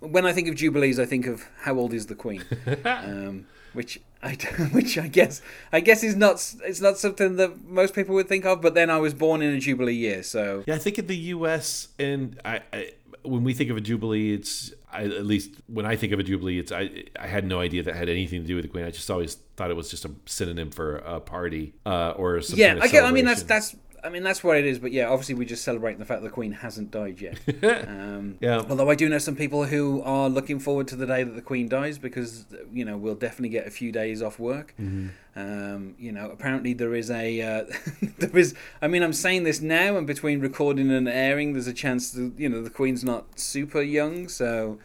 When 0.00 0.26
I 0.26 0.32
think 0.32 0.48
of 0.48 0.54
Jubilees, 0.54 0.98
I 0.98 1.04
think 1.06 1.26
of 1.26 1.46
how 1.60 1.74
old 1.76 1.94
is 1.94 2.06
the 2.06 2.14
Queen, 2.14 2.42
um, 2.84 3.46
which 3.74 4.00
I 4.24 4.32
which 4.72 4.96
I 4.98 5.08
guess 5.08 5.42
I 5.72 5.80
guess 5.80 6.02
is 6.02 6.16
not 6.16 6.34
it's 6.64 6.80
not 6.80 6.98
something 6.98 7.36
that 7.36 7.64
most 7.64 7.94
people 7.94 8.14
would 8.14 8.28
think 8.28 8.44
of. 8.46 8.62
But 8.62 8.74
then 8.74 8.90
I 8.90 8.98
was 8.98 9.14
born 9.14 9.42
in 9.42 9.54
a 9.54 9.60
Jubilee 9.60 9.94
year, 9.94 10.22
so 10.22 10.64
Yeah, 10.66 10.74
I 10.74 10.78
think 10.78 10.98
in 10.98 11.06
the 11.06 11.16
U.S. 11.16 11.88
and 11.98 12.40
I, 12.44 12.62
I 12.72 12.90
when 13.22 13.42
we 13.42 13.54
think 13.54 13.70
of 13.70 13.76
a 13.76 13.80
jubilee, 13.80 14.34
it's 14.34 14.72
I, 14.92 15.04
at 15.04 15.26
least 15.26 15.50
when 15.66 15.86
I 15.86 15.96
think 15.96 16.12
of 16.12 16.20
a 16.20 16.22
jubilee, 16.22 16.58
it's 16.58 16.72
I 16.72 17.04
I 17.18 17.26
had 17.26 17.46
no 17.46 17.60
idea 17.60 17.82
that 17.82 17.94
had 17.94 18.08
anything 18.08 18.42
to 18.42 18.46
do 18.46 18.56
with 18.56 18.64
the 18.64 18.68
queen. 18.68 18.84
I 18.84 18.90
just 18.90 19.10
always 19.10 19.34
thought 19.56 19.70
it 19.70 19.76
was 19.76 19.90
just 19.90 20.04
a 20.04 20.10
synonym 20.26 20.70
for 20.70 20.96
a 20.96 21.20
party 21.20 21.74
uh, 21.86 22.10
or 22.16 22.40
some 22.42 22.58
yeah, 22.58 22.68
kind 22.68 22.78
of 22.78 22.84
I 22.84 22.88
get. 22.88 23.04
I 23.04 23.10
mean, 23.10 23.24
that's 23.24 23.42
that's. 23.42 23.76
I 24.04 24.10
mean, 24.10 24.22
that's 24.22 24.44
what 24.44 24.58
it 24.58 24.66
is. 24.66 24.78
But 24.78 24.92
yeah, 24.92 25.08
obviously, 25.08 25.34
we're 25.34 25.48
just 25.48 25.64
celebrating 25.64 25.98
the 25.98 26.04
fact 26.04 26.20
that 26.20 26.28
the 26.28 26.34
Queen 26.34 26.52
hasn't 26.52 26.90
died 26.90 27.20
yet. 27.20 27.38
um, 27.88 28.36
Yeah. 28.38 28.62
Although 28.68 28.90
I 28.90 28.94
do 28.94 29.08
know 29.08 29.16
some 29.16 29.34
people 29.34 29.64
who 29.64 30.02
are 30.02 30.28
looking 30.28 30.58
forward 30.58 30.88
to 30.88 30.96
the 30.96 31.06
day 31.06 31.24
that 31.24 31.34
the 31.34 31.42
Queen 31.42 31.68
dies 31.68 31.96
because 31.96 32.44
you 32.70 32.84
know 32.84 32.98
we'll 32.98 33.14
definitely 33.14 33.48
get 33.48 33.66
a 33.66 33.70
few 33.70 33.90
days 33.90 34.22
off 34.22 34.38
work. 34.38 34.74
Mm-hmm. 34.78 35.08
Um, 35.36 35.94
you 35.98 36.12
know, 36.12 36.30
apparently 36.30 36.74
there 36.74 36.94
is 36.94 37.10
a 37.10 37.40
uh, 37.40 37.64
there 38.18 38.36
is. 38.36 38.54
I 38.82 38.88
mean, 38.88 39.02
I'm 39.02 39.14
saying 39.14 39.44
this 39.44 39.62
now, 39.62 39.96
and 39.96 40.06
between 40.06 40.40
recording 40.40 40.90
and 40.90 41.08
airing, 41.08 41.54
there's 41.54 41.66
a 41.66 41.72
chance 41.72 42.10
that 42.12 42.34
you 42.36 42.50
know 42.50 42.62
the 42.62 42.70
Queen's 42.70 43.04
not 43.04 43.40
super 43.40 43.82
young. 43.82 44.28
So, 44.28 44.78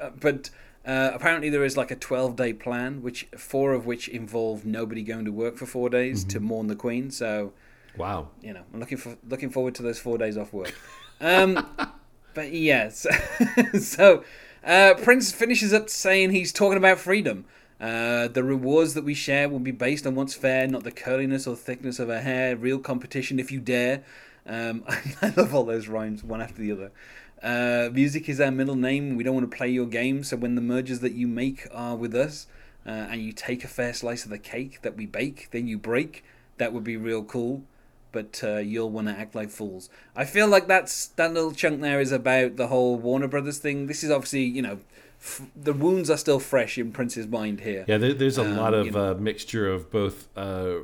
uh, 0.00 0.10
but. 0.18 0.50
Uh, 0.86 1.12
apparently 1.14 1.48
there 1.48 1.64
is 1.64 1.78
like 1.78 1.90
a 1.90 1.96
12 1.96 2.36
day 2.36 2.52
plan 2.52 3.00
which 3.00 3.26
four 3.38 3.72
of 3.72 3.86
which 3.86 4.06
involve 4.06 4.66
nobody 4.66 5.02
going 5.02 5.24
to 5.24 5.32
work 5.32 5.56
for 5.56 5.64
four 5.64 5.88
days 5.88 6.24
to 6.24 6.38
mourn 6.38 6.66
the 6.66 6.76
queen 6.76 7.10
so 7.10 7.54
wow. 7.96 8.28
you 8.42 8.52
know, 8.52 8.62
I'm 8.72 8.80
looking 8.80 8.98
for 8.98 9.16
looking 9.28 9.50
forward 9.50 9.74
to 9.76 9.82
those 9.82 9.98
four 9.98 10.18
days 10.18 10.36
off 10.36 10.52
work. 10.52 10.74
Um, 11.20 11.66
but 12.34 12.52
yes, 12.52 13.06
so 13.80 14.24
uh, 14.64 14.94
Prince 15.02 15.32
finishes 15.32 15.72
up 15.72 15.88
saying 15.88 16.30
he's 16.30 16.52
talking 16.52 16.78
about 16.78 16.98
freedom. 16.98 17.44
Uh, 17.80 18.28
the 18.28 18.42
rewards 18.42 18.94
that 18.94 19.04
we 19.04 19.14
share 19.14 19.48
will 19.48 19.58
be 19.58 19.70
based 19.70 20.06
on 20.06 20.14
what's 20.14 20.34
fair, 20.34 20.66
not 20.66 20.84
the 20.84 20.90
curliness 20.90 21.46
or 21.46 21.56
thickness 21.56 21.98
of 21.98 22.08
our 22.08 22.20
hair. 22.20 22.56
Real 22.56 22.78
competition, 22.78 23.38
if 23.38 23.50
you 23.50 23.60
dare. 23.60 24.04
Um, 24.46 24.84
I 25.22 25.32
love 25.36 25.54
all 25.54 25.64
those 25.64 25.88
rhymes, 25.88 26.22
one 26.22 26.40
after 26.40 26.62
the 26.62 26.72
other. 26.72 26.92
Uh, 27.42 27.90
music 27.92 28.28
is 28.28 28.40
our 28.40 28.50
middle 28.50 28.76
name. 28.76 29.16
We 29.16 29.24
don't 29.24 29.34
want 29.34 29.50
to 29.50 29.56
play 29.56 29.68
your 29.68 29.86
game. 29.86 30.24
So 30.24 30.36
when 30.36 30.54
the 30.54 30.62
mergers 30.62 31.00
that 31.00 31.12
you 31.12 31.26
make 31.26 31.66
are 31.72 31.96
with 31.96 32.14
us, 32.14 32.46
uh, 32.86 32.90
and 32.90 33.22
you 33.22 33.32
take 33.32 33.64
a 33.64 33.68
fair 33.68 33.92
slice 33.94 34.24
of 34.24 34.30
the 34.30 34.38
cake 34.38 34.82
that 34.82 34.96
we 34.96 35.06
bake, 35.06 35.48
then 35.50 35.66
you 35.66 35.78
break. 35.78 36.24
That 36.58 36.72
would 36.72 36.84
be 36.84 36.96
real 36.96 37.24
cool 37.24 37.64
but 38.14 38.40
uh, 38.42 38.56
you'll 38.56 38.88
want 38.90 39.08
to 39.08 39.14
act 39.14 39.34
like 39.34 39.50
fools. 39.50 39.90
I 40.16 40.24
feel 40.24 40.48
like 40.48 40.66
that's 40.66 41.08
that 41.18 41.34
little 41.34 41.52
chunk 41.52 41.82
there 41.82 42.00
is 42.00 42.12
about 42.12 42.56
the 42.56 42.68
whole 42.68 42.96
Warner 42.96 43.28
Brothers 43.28 43.58
thing. 43.58 43.86
This 43.88 44.02
is 44.02 44.10
obviously, 44.10 44.44
you 44.44 44.62
know, 44.62 44.78
f- 45.20 45.42
the 45.54 45.74
wounds 45.74 46.08
are 46.08 46.16
still 46.16 46.38
fresh 46.40 46.78
in 46.78 46.92
Prince's 46.92 47.26
mind 47.26 47.60
here. 47.60 47.84
Yeah, 47.86 47.98
there, 47.98 48.14
there's 48.14 48.38
a 48.38 48.44
Um, 48.44 48.56
lot 48.56 48.72
you 48.72 48.78
of 48.80 48.92
know. 48.94 49.10
uh, 49.10 49.14
mixture 49.14 49.68
of 49.70 49.90
both 49.90 50.28
uh, 50.36 50.76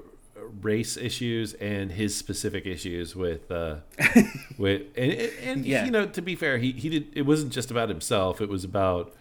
race 0.61 0.97
issues 0.97 1.55
and 1.55 1.93
his 1.93 2.17
specific 2.17 2.67
issues 2.67 3.15
with 3.17 3.51
uh, 3.51 3.77
with 4.59 4.83
and, 4.97 5.13
and, 5.13 5.33
and 5.45 5.65
Yeah. 5.67 5.85
you 5.87 5.91
know 5.91 6.07
to 6.07 6.21
be 6.23 6.35
fair, 6.35 6.59
he 6.59 6.73
he 6.73 6.89
did 6.91 7.05
it 7.15 7.23
wasn't 7.23 7.53
just 7.53 7.71
about 7.71 7.89
himself. 7.89 8.41
It 8.41 8.49
was 8.49 8.65
about 8.65 9.15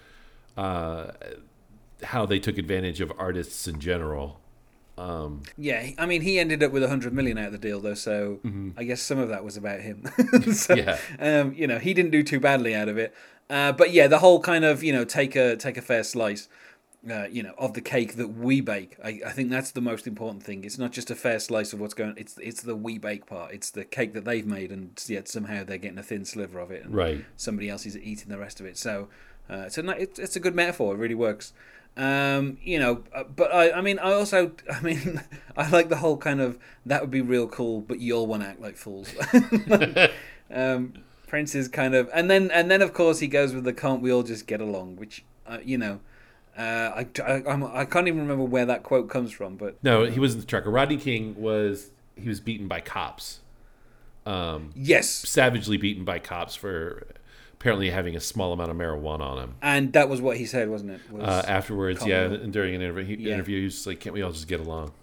uh, 0.57 1.11
how 2.03 2.25
they 2.25 2.39
took 2.39 2.57
advantage 2.57 3.01
of 3.01 3.11
artists 3.17 3.67
in 3.67 3.79
general. 3.79 4.39
Um, 4.99 5.43
Yeah, 5.57 5.91
I 5.97 6.05
mean, 6.05 6.21
he 6.21 6.39
ended 6.39 6.61
up 6.63 6.71
with 6.71 6.83
a 6.83 6.89
hundred 6.89 7.13
million 7.13 7.37
out 7.37 7.47
of 7.47 7.51
the 7.53 7.57
deal, 7.57 7.79
though. 7.79 7.93
So 7.93 8.39
I 8.77 8.83
guess 8.83 9.01
some 9.01 9.17
of 9.19 9.29
that 9.29 9.43
was 9.43 9.55
about 9.57 9.79
him. 9.81 10.03
so, 10.53 10.73
Yeah. 10.75 10.97
um, 11.19 11.53
you 11.53 11.67
know, 11.67 11.79
he 11.79 11.93
didn't 11.93 12.11
do 12.11 12.23
too 12.23 12.39
badly 12.39 12.75
out 12.75 12.89
of 12.89 12.97
it. 12.97 13.13
Uh, 13.49 13.71
but 13.71 13.91
yeah, 13.91 14.07
the 14.07 14.19
whole 14.19 14.39
kind 14.41 14.63
of 14.65 14.83
you 14.83 14.93
know 14.93 15.05
take 15.05 15.35
a 15.35 15.55
take 15.55 15.75
a 15.77 15.81
fair 15.81 16.03
slice, 16.03 16.47
uh, 17.09 17.25
you 17.31 17.41
know, 17.41 17.53
of 17.57 17.73
the 17.73 17.81
cake 17.81 18.15
that 18.17 18.27
we 18.27 18.61
bake. 18.61 18.95
I, 19.03 19.21
I 19.25 19.31
think 19.31 19.49
that's 19.49 19.71
the 19.71 19.81
most 19.81 20.05
important 20.05 20.43
thing. 20.43 20.63
It's 20.65 20.77
not 20.77 20.91
just 20.91 21.09
a 21.09 21.15
fair 21.15 21.39
slice 21.39 21.73
of 21.73 21.79
what's 21.79 21.95
going. 21.95 22.13
It's 22.17 22.37
it's 22.37 22.61
the 22.61 22.75
we 22.75 22.99
bake 22.99 23.25
part. 23.25 23.51
It's 23.53 23.71
the 23.71 23.85
cake 23.85 24.13
that 24.13 24.25
they've 24.25 24.45
made, 24.45 24.71
and 24.71 24.91
yet 25.07 25.27
somehow 25.27 25.63
they're 25.63 25.79
getting 25.79 25.97
a 25.97 26.03
thin 26.03 26.25
sliver 26.25 26.59
of 26.59 26.69
it, 26.69 26.83
and 26.85 26.93
Right. 26.93 27.25
somebody 27.37 27.69
else 27.69 27.87
is 27.87 27.97
eating 27.97 28.29
the 28.29 28.37
rest 28.37 28.59
of 28.59 28.67
it. 28.67 28.77
So 28.77 29.07
uh, 29.49 29.63
it's 29.65 29.77
a 29.79 29.89
it's, 29.99 30.19
it's 30.19 30.35
a 30.35 30.39
good 30.39 30.53
metaphor. 30.53 30.93
It 30.93 30.97
really 30.99 31.15
works. 31.15 31.53
Um, 31.97 32.57
you 32.63 32.79
know, 32.79 33.03
uh, 33.13 33.23
but 33.23 33.53
I, 33.53 33.71
I 33.71 33.81
mean, 33.81 33.99
I 33.99 34.13
also, 34.13 34.51
I 34.71 34.81
mean, 34.81 35.21
I 35.57 35.69
like 35.69 35.89
the 35.89 35.97
whole 35.97 36.17
kind 36.17 36.39
of 36.39 36.57
that 36.85 37.01
would 37.01 37.11
be 37.11 37.21
real 37.21 37.47
cool, 37.47 37.81
but 37.81 37.99
you 37.99 38.15
all 38.15 38.27
want 38.27 38.43
to 38.43 38.49
act 38.49 38.61
like 38.61 38.77
fools. 38.77 39.13
um, 40.51 40.93
Prince 41.27 41.55
is 41.55 41.67
kind 41.67 41.93
of, 41.93 42.09
and 42.13 42.29
then 42.29 42.49
and 42.51 42.71
then 42.71 42.81
of 42.81 42.93
course 42.93 43.19
he 43.19 43.27
goes 43.27 43.53
with 43.53 43.63
the 43.63 43.73
can't 43.73 44.01
we 44.01 44.11
all 44.11 44.23
just 44.23 44.47
get 44.47 44.61
along, 44.61 44.95
which 44.95 45.23
uh, 45.45 45.59
you 45.63 45.77
know, 45.77 45.99
uh, 46.57 46.61
I, 46.95 47.07
I 47.23 47.43
I'm, 47.47 47.63
I 47.63 47.85
can't 47.85 48.07
even 48.07 48.21
remember 48.21 48.43
where 48.43 48.65
that 48.65 48.83
quote 48.83 49.09
comes 49.09 49.31
from, 49.31 49.55
but 49.55 49.77
no, 49.83 50.05
he 50.05 50.19
wasn't 50.19 50.41
the 50.41 50.47
trucker. 50.47 50.69
Rodney 50.69 50.97
King 50.97 51.35
was 51.37 51.91
he 52.15 52.27
was 52.27 52.39
beaten 52.39 52.67
by 52.67 52.81
cops, 52.81 53.39
um, 54.25 54.71
yes, 54.75 55.09
savagely 55.09 55.77
beaten 55.77 56.03
by 56.05 56.19
cops 56.19 56.55
for 56.55 57.07
apparently 57.59 57.89
having 57.89 58.15
a 58.15 58.19
small 58.21 58.53
amount 58.53 58.71
of 58.71 58.77
marijuana 58.77 59.19
on 59.21 59.37
him. 59.37 59.55
and 59.61 59.91
that 59.93 60.07
was 60.07 60.21
what 60.21 60.37
he 60.37 60.45
said, 60.45 60.69
wasn't 60.69 60.91
it? 60.91 61.01
Was, 61.11 61.23
Uh, 61.27 61.43
afterwards, 61.47 62.05
yeah, 62.05 62.21
and 62.23 62.53
during 62.53 62.73
an 62.73 62.81
interview, 62.81 63.17
he, 63.17 63.23
Yeah. 63.27 63.33
interview, 63.33 63.59
he 63.59 63.65
was 63.65 63.85
like, 63.85 63.99
"Can't 63.99 64.13
we 64.13 64.21
all 64.21 64.31
just 64.31 64.47
get 64.47 64.59
along?" 64.61 64.93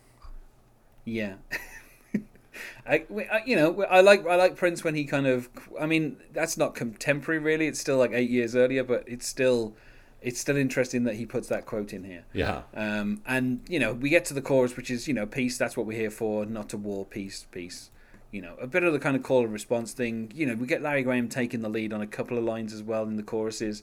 Yeah. 1.04 1.34
I, 2.86 3.04
I- 3.30 3.42
you 3.44 3.56
know, 3.56 3.82
I 3.84 4.00
like 4.00 4.26
I 4.26 4.36
like 4.36 4.56
Prince 4.56 4.82
when 4.84 4.94
he 4.94 5.04
kind 5.04 5.26
of. 5.26 5.48
I 5.78 5.86
mean, 5.86 6.16
that's 6.32 6.56
not 6.56 6.74
contemporary, 6.74 7.38
really. 7.38 7.66
It's 7.66 7.78
still 7.80 7.98
like 7.98 8.12
eight 8.12 8.30
years 8.30 8.56
earlier, 8.56 8.82
but 8.84 9.04
it's 9.06 9.26
still, 9.26 9.74
it's 10.22 10.40
still 10.40 10.56
interesting 10.56 11.04
that 11.04 11.16
he 11.16 11.26
puts 11.26 11.48
that 11.48 11.66
quote 11.66 11.92
in 11.92 12.04
here. 12.04 12.24
Yeah, 12.32 12.62
Um, 12.74 13.20
and 13.26 13.60
you 13.68 13.78
know, 13.78 13.92
we 13.92 14.08
get 14.08 14.24
to 14.26 14.34
the 14.34 14.40
chorus, 14.40 14.76
which 14.76 14.90
is 14.90 15.06
you 15.06 15.12
know, 15.14 15.26
peace. 15.26 15.58
That's 15.58 15.76
what 15.76 15.84
we're 15.84 15.98
here 15.98 16.10
for, 16.10 16.46
not 16.46 16.68
to 16.70 16.76
war. 16.78 17.04
Peace, 17.04 17.44
peace. 17.50 17.90
You 18.32 18.42
know, 18.42 18.56
a 18.60 18.66
bit 18.66 18.82
of 18.82 18.92
the 18.92 18.98
kind 18.98 19.16
of 19.16 19.22
call 19.22 19.44
and 19.44 19.52
response 19.52 19.92
thing. 19.92 20.32
You 20.34 20.46
know, 20.46 20.54
we 20.54 20.66
get 20.66 20.82
Larry 20.82 21.02
Graham 21.02 21.28
taking 21.28 21.62
the 21.62 21.68
lead 21.68 21.92
on 21.92 22.00
a 22.00 22.06
couple 22.06 22.36
of 22.36 22.44
lines 22.44 22.72
as 22.72 22.82
well 22.82 23.04
in 23.04 23.16
the 23.16 23.22
choruses. 23.22 23.82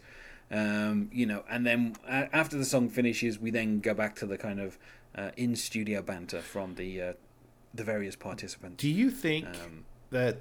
Um, 0.52 1.10
you 1.12 1.26
know, 1.26 1.44
and 1.50 1.66
then 1.66 1.96
a 2.08 2.34
after 2.36 2.58
the 2.58 2.66
song 2.66 2.90
finishes, 2.90 3.40
we 3.40 3.50
then 3.50 3.80
go 3.80 3.94
back 3.94 4.16
to 4.18 4.26
the 4.26 4.38
kind 4.38 4.60
of 4.60 4.78
uh, 5.16 5.32
in 5.38 5.56
studio 5.56 6.02
banter 6.02 6.42
from 6.42 6.76
the 6.76 7.02
uh, 7.02 7.14
the 7.74 7.84
various 7.84 8.16
participants. 8.16 8.82
Do 8.82 8.90
you 8.90 9.10
think 9.10 9.48
Um, 9.48 9.86
that 10.12 10.38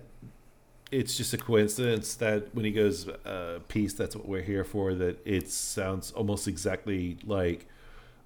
it's 0.91 1.17
just 1.17 1.33
a 1.33 1.38
coincidence 1.38 2.15
that 2.17 2.55
when 2.55 2.65
he 2.67 2.73
goes 2.73 3.09
uh, 3.09 3.61
peace, 3.69 3.95
that's 3.95 4.15
what 4.15 4.29
we're 4.29 4.43
here 4.43 4.65
for? 4.65 4.95
That 4.95 5.21
it 5.25 5.49
sounds 5.49 6.12
almost 6.12 6.47
exactly 6.47 7.17
like 7.25 7.67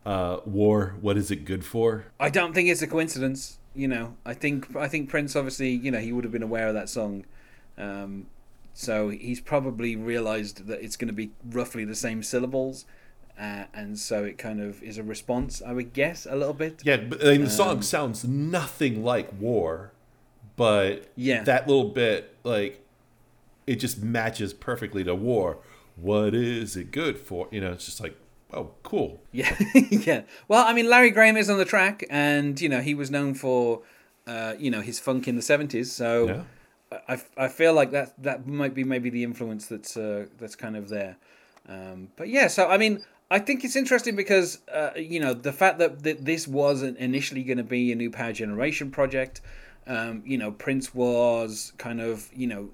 uh, 0.05 0.39
war. 0.45 0.97
What 1.01 1.17
is 1.17 1.31
it 1.31 1.45
good 1.45 1.65
for? 1.65 2.07
I 2.19 2.31
don't 2.31 2.53
think 2.55 2.69
it's 2.69 2.83
a 2.83 2.89
coincidence. 2.89 3.59
You 3.77 3.89
know, 3.89 4.17
I 4.25 4.33
think 4.35 4.75
I 4.75 4.89
think 4.89 5.11
Prince 5.11 5.37
obviously, 5.37 5.71
you 5.71 5.91
know, 5.91 5.99
he 5.99 6.11
would 6.13 6.25
have 6.25 6.33
been 6.33 6.43
aware 6.43 6.69
of 6.69 6.75
that 6.75 6.89
song, 6.89 7.27
um, 7.77 8.27
so 8.73 9.11
he's 9.11 9.41
probably 9.41 9.97
realised 9.97 10.67
that 10.67 10.83
it's 10.83 10.97
going 10.97 11.09
to 11.09 11.15
be 11.15 11.31
roughly 11.51 11.85
the 11.85 11.95
same 11.95 12.23
syllables, 12.23 12.87
uh, 13.39 13.65
and 13.75 13.99
so 13.99 14.25
it 14.25 14.39
kind 14.39 14.61
of 14.63 14.83
is 14.83 14.97
a 14.97 15.03
response, 15.03 15.61
I 15.65 15.73
would 15.73 15.93
guess, 15.93 16.27
a 16.27 16.35
little 16.37 16.55
bit. 16.55 16.81
Yeah, 16.85 16.97
but 16.97 17.23
I 17.23 17.33
mean, 17.33 17.41
the 17.43 17.47
Um, 17.47 17.51
song 17.51 17.83
sounds 17.83 18.25
nothing 18.25 19.05
like 19.05 19.29
war, 19.39 19.93
but 20.57 21.11
Yeah. 21.15 21.43
that 21.45 21.69
little 21.69 21.91
bit, 21.91 22.35
like, 22.45 22.81
it 23.67 23.77
just 23.77 24.03
matches 24.03 24.55
perfectly 24.55 25.05
to 25.05 25.15
war. 25.15 25.59
What 25.97 26.35
is 26.35 26.77
it 26.77 26.91
good 26.93 27.19
for? 27.19 27.47
You 27.51 27.61
know, 27.61 27.73
it's 27.73 27.85
just 27.85 28.01
like, 28.01 28.17
oh, 28.53 28.71
cool. 28.83 29.21
Yeah, 29.33 29.57
yeah. 29.91 30.23
Well, 30.49 30.67
I 30.67 30.73
mean, 30.73 30.89
Larry 30.89 31.11
Graham 31.11 31.37
is 31.37 31.51
on 31.51 31.59
the 31.59 31.65
track, 31.65 32.05
and 32.11 32.61
you 32.61 32.69
know 32.69 32.81
he 32.81 32.95
was 32.95 33.11
known 33.11 33.35
for, 33.35 33.83
uh, 34.27 34.55
you 34.59 34.71
know, 34.71 34.81
his 34.81 34.99
funk 34.99 35.29
in 35.29 35.37
the 35.37 35.43
seventies. 35.43 35.93
So 35.93 36.27
Yeah. 36.29 36.43
I, 37.09 37.21
I 37.37 37.49
feel 37.49 37.75
like 37.75 37.91
that 37.91 38.21
that 38.23 38.47
might 38.47 38.75
be 38.75 38.85
maybe 38.85 39.11
the 39.11 39.25
influence 39.25 39.67
that's 39.67 39.97
uh, 39.97 40.27
that's 40.39 40.55
kind 40.55 40.77
of 40.77 40.89
there. 40.89 41.17
Um, 41.69 42.09
but 42.17 42.29
yeah, 42.29 42.47
so 42.47 42.69
I 42.69 42.79
mean, 42.79 43.05
I 43.31 43.41
think 43.41 43.65
it's 43.65 43.77
interesting 43.77 44.15
because 44.15 44.61
uh, 44.73 44.91
you 44.97 45.19
know 45.19 45.35
the 45.35 45.53
fact 45.53 45.79
that, 45.79 46.03
that 46.05 46.25
this 46.25 46.47
wasn't 46.47 46.99
initially 46.99 47.43
going 47.43 47.59
to 47.59 47.65
be 47.65 47.91
a 47.93 47.97
new 47.97 48.11
Power 48.11 48.33
Generation 48.33 48.91
project. 48.91 49.41
Um, 49.89 50.23
you 50.27 50.37
know, 50.37 50.51
Prince 50.51 50.95
was 50.95 51.73
kind 51.79 52.01
of 52.01 52.31
you 52.35 52.47
know 52.47 52.71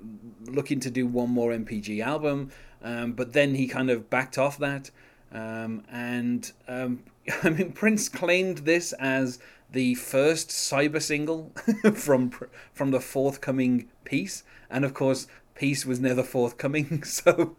looking 0.47 0.81
to 0.81 0.91
do 0.91 1.07
one 1.07 1.31
more 1.31 1.51
NPG 1.51 2.03
album, 2.05 2.51
um, 2.83 3.13
but 3.13 3.33
then 3.33 3.55
he 3.55 3.67
kind 3.67 3.91
of 3.91 4.11
backed 4.11 4.39
off 4.39 4.59
that. 4.59 4.91
Um, 5.33 5.85
and 5.91 6.51
um, 6.69 7.05
I 7.43 7.51
mean, 7.51 7.73
Prince 7.73 8.09
claimed 8.09 8.59
this 8.59 8.93
as 8.95 9.39
the 9.71 9.95
first 9.95 10.51
cyber 10.51 11.01
single 11.01 11.53
from 11.95 12.31
from 12.73 12.91
the 12.91 13.01
forthcoming 13.01 13.89
Peace, 14.05 14.45
and 14.71 14.85
of 14.85 14.95
course, 14.95 15.27
Peace 15.55 15.87
was 15.87 16.01
never 16.01 16.23
forthcoming. 16.23 17.03
So 17.07 17.57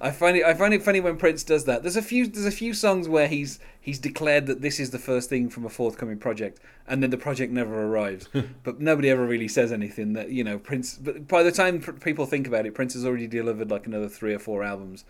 I 0.00 0.10
find 0.10 0.36
it 0.36 0.44
I 0.44 0.54
find 0.54 0.74
it 0.74 0.82
funny 0.82 1.00
when 1.00 1.16
Prince 1.16 1.42
does 1.44 1.64
that. 1.64 1.82
There's 1.82 1.96
a 1.96 2.02
few 2.02 2.26
there's 2.26 2.46
a 2.46 2.50
few 2.50 2.74
songs 2.74 3.08
where 3.08 3.28
he's 3.28 3.58
he's 3.80 3.98
declared 3.98 4.46
that 4.46 4.60
this 4.60 4.78
is 4.78 4.90
the 4.90 4.98
first 4.98 5.28
thing 5.30 5.48
from 5.48 5.64
a 5.64 5.70
forthcoming 5.70 6.18
project, 6.18 6.60
and 6.86 7.02
then 7.02 7.10
the 7.10 7.16
project 7.16 7.52
never 7.52 7.84
arrives. 7.84 8.28
but 8.62 8.80
nobody 8.80 9.10
ever 9.10 9.26
really 9.26 9.48
says 9.48 9.72
anything 9.72 10.12
that 10.14 10.30
you 10.30 10.44
know 10.44 10.58
Prince. 10.58 10.98
But 10.98 11.28
by 11.28 11.42
the 11.42 11.52
time 11.52 11.80
pr- 11.80 11.92
people 11.92 12.26
think 12.26 12.46
about 12.46 12.66
it, 12.66 12.74
Prince 12.74 12.94
has 12.94 13.04
already 13.06 13.26
delivered 13.26 13.70
like 13.70 13.86
another 13.86 14.08
three 14.08 14.34
or 14.34 14.38
four 14.38 14.62
albums. 14.62 15.04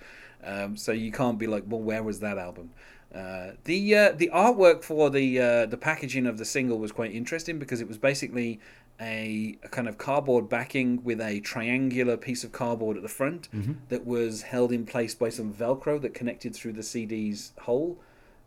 Um, 0.45 0.77
so 0.77 0.93
you 0.93 1.13
can't 1.13 1.39
be 1.39 1.47
like, 1.47 1.65
well, 1.67 1.81
where 1.81 2.03
was 2.03 2.21
that 2.21 2.39
album? 2.39 2.71
Uh, 3.15 3.53
the 3.65 3.95
uh, 3.95 4.13
the 4.13 4.31
artwork 4.33 4.83
for 4.83 5.11
the 5.11 5.39
uh, 5.39 5.67
the 5.67 5.77
packaging 5.77 6.27
of 6.27 6.39
the 6.39 6.45
single 6.47 6.79
was 6.79 6.93
quite 6.93 7.13
interesting 7.13 7.59
because 7.59 7.81
it 7.81 7.87
was 7.87 7.99
basically 7.99 8.59
a, 9.01 9.59
a 9.63 9.69
kind 9.69 9.87
of 9.89 9.99
cardboard 9.99 10.49
backing 10.49 11.03
with 11.05 11.21
a 11.21 11.41
triangular 11.41 12.17
piece 12.17 12.43
of 12.43 12.53
cardboard 12.53 12.97
at 12.97 13.03
the 13.03 13.09
front 13.09 13.49
that 13.89 14.07
was 14.07 14.43
held 14.43 14.73
in 14.73 14.87
place 14.87 15.15
by 15.15 15.29
some 15.29 15.53
Velcro 15.53 16.01
that 16.01 16.15
connected 16.15 16.55
through 16.55 16.73
the 16.73 16.83
CD's 16.83 17.53
hole. 17.63 17.99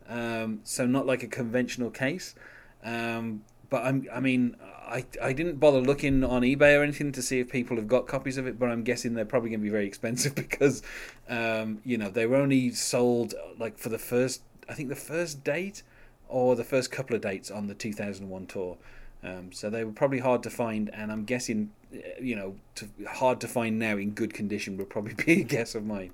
Um, 0.08 0.62
so 0.64 0.86
not 0.86 1.06
like 1.06 1.24
a 1.24 1.28
conventional 1.28 1.92
case. 1.92 2.36
Um, 2.84 3.44
but 3.70 3.84
I'm, 3.84 4.08
I 4.14 4.20
mean, 4.20 4.56
I, 4.88 5.06
I 5.22 5.34
didn't 5.34 5.60
bother 5.60 5.80
looking 5.80 6.24
on 6.24 6.42
eBay 6.42 6.80
or 6.80 6.84
anything 6.84 7.12
to 7.14 7.22
see 7.22 7.40
if 7.40 7.50
people 7.50 7.78
have 7.78 7.88
got 7.88 8.08
copies 8.08 8.38
of 8.38 8.48
it, 8.48 8.60
but 8.60 8.70
I'm 8.70 8.84
guessing 8.84 9.14
they're 9.14 9.26
probably 9.26 9.50
going 9.50 9.60
to 9.60 9.64
be 9.64 9.70
very 9.70 9.88
expensive 9.88 10.36
because, 10.36 10.84
um, 11.28 11.80
you 11.84 11.98
know, 11.98 12.10
they 12.10 12.26
were 12.26 12.38
only 12.38 12.72
sold 12.72 13.34
like 13.58 13.78
for 13.78 13.90
the 13.90 13.98
first, 13.98 14.42
I 14.70 14.74
think 14.74 14.90
the 14.90 14.96
first 14.96 15.44
date 15.44 15.84
or 16.28 16.56
the 16.56 16.64
first 16.64 16.92
couple 16.92 17.16
of 17.16 17.22
dates 17.22 17.52
on 17.52 17.68
the 17.68 17.74
2001 17.74 18.48
tour. 18.48 18.78
Um, 19.24 19.52
so 19.52 19.70
they 19.70 19.84
were 19.84 19.92
probably 19.92 20.20
hard 20.20 20.44
to 20.44 20.50
find, 20.50 20.90
and 20.94 21.12
I'm 21.12 21.24
guessing, 21.24 21.72
uh, 21.94 21.98
you 22.22 22.36
know, 22.36 22.56
to, 22.76 22.88
hard 23.08 23.42
to 23.42 23.48
find 23.48 23.80
now 23.80 23.98
in 23.98 24.12
good 24.12 24.34
condition 24.34 24.78
would 24.78 24.90
probably 24.90 25.14
be 25.26 25.42
a 25.42 25.44
guess 25.44 25.74
of 25.74 25.86
mine. 25.86 26.12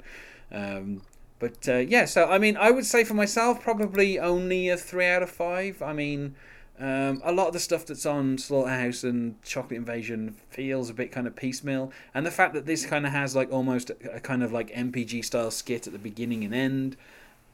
Um, 0.52 1.02
but 1.40 1.68
uh, 1.68 1.78
yeah, 1.78 2.06
so 2.06 2.30
I 2.30 2.38
mean, 2.38 2.56
I 2.56 2.72
would 2.72 2.86
say 2.86 3.04
for 3.04 3.16
myself, 3.16 3.62
probably 3.62 4.20
only 4.20 4.70
a 4.70 4.78
three 4.78 5.08
out 5.08 5.24
of 5.24 5.30
five. 5.30 5.82
I 5.82 5.92
mean, 5.92 6.36
um, 6.80 7.22
a 7.24 7.32
lot 7.32 7.48
of 7.48 7.54
the 7.54 7.60
stuff 7.60 7.86
that's 7.86 8.06
on 8.06 8.38
Slaughterhouse 8.38 9.04
and 9.04 9.42
Chocolate 9.44 9.78
Invasion 9.78 10.36
feels 10.50 10.90
a 10.90 10.94
bit 10.94 11.12
kind 11.12 11.28
of 11.28 11.36
piecemeal, 11.36 11.92
and 12.14 12.26
the 12.26 12.32
fact 12.32 12.54
that 12.54 12.66
this 12.66 12.86
kind 12.86 13.06
of 13.06 13.12
has 13.12 13.36
like 13.36 13.52
almost 13.52 13.92
a, 13.92 14.16
a 14.16 14.20
kind 14.20 14.44
of 14.44 14.52
like 14.52 14.72
NPG 14.72 15.24
style 15.24 15.52
skit 15.52 15.86
at 15.86 15.94
the 15.94 16.00
beginning 16.00 16.44
and 16.44 16.56
end, 16.56 16.98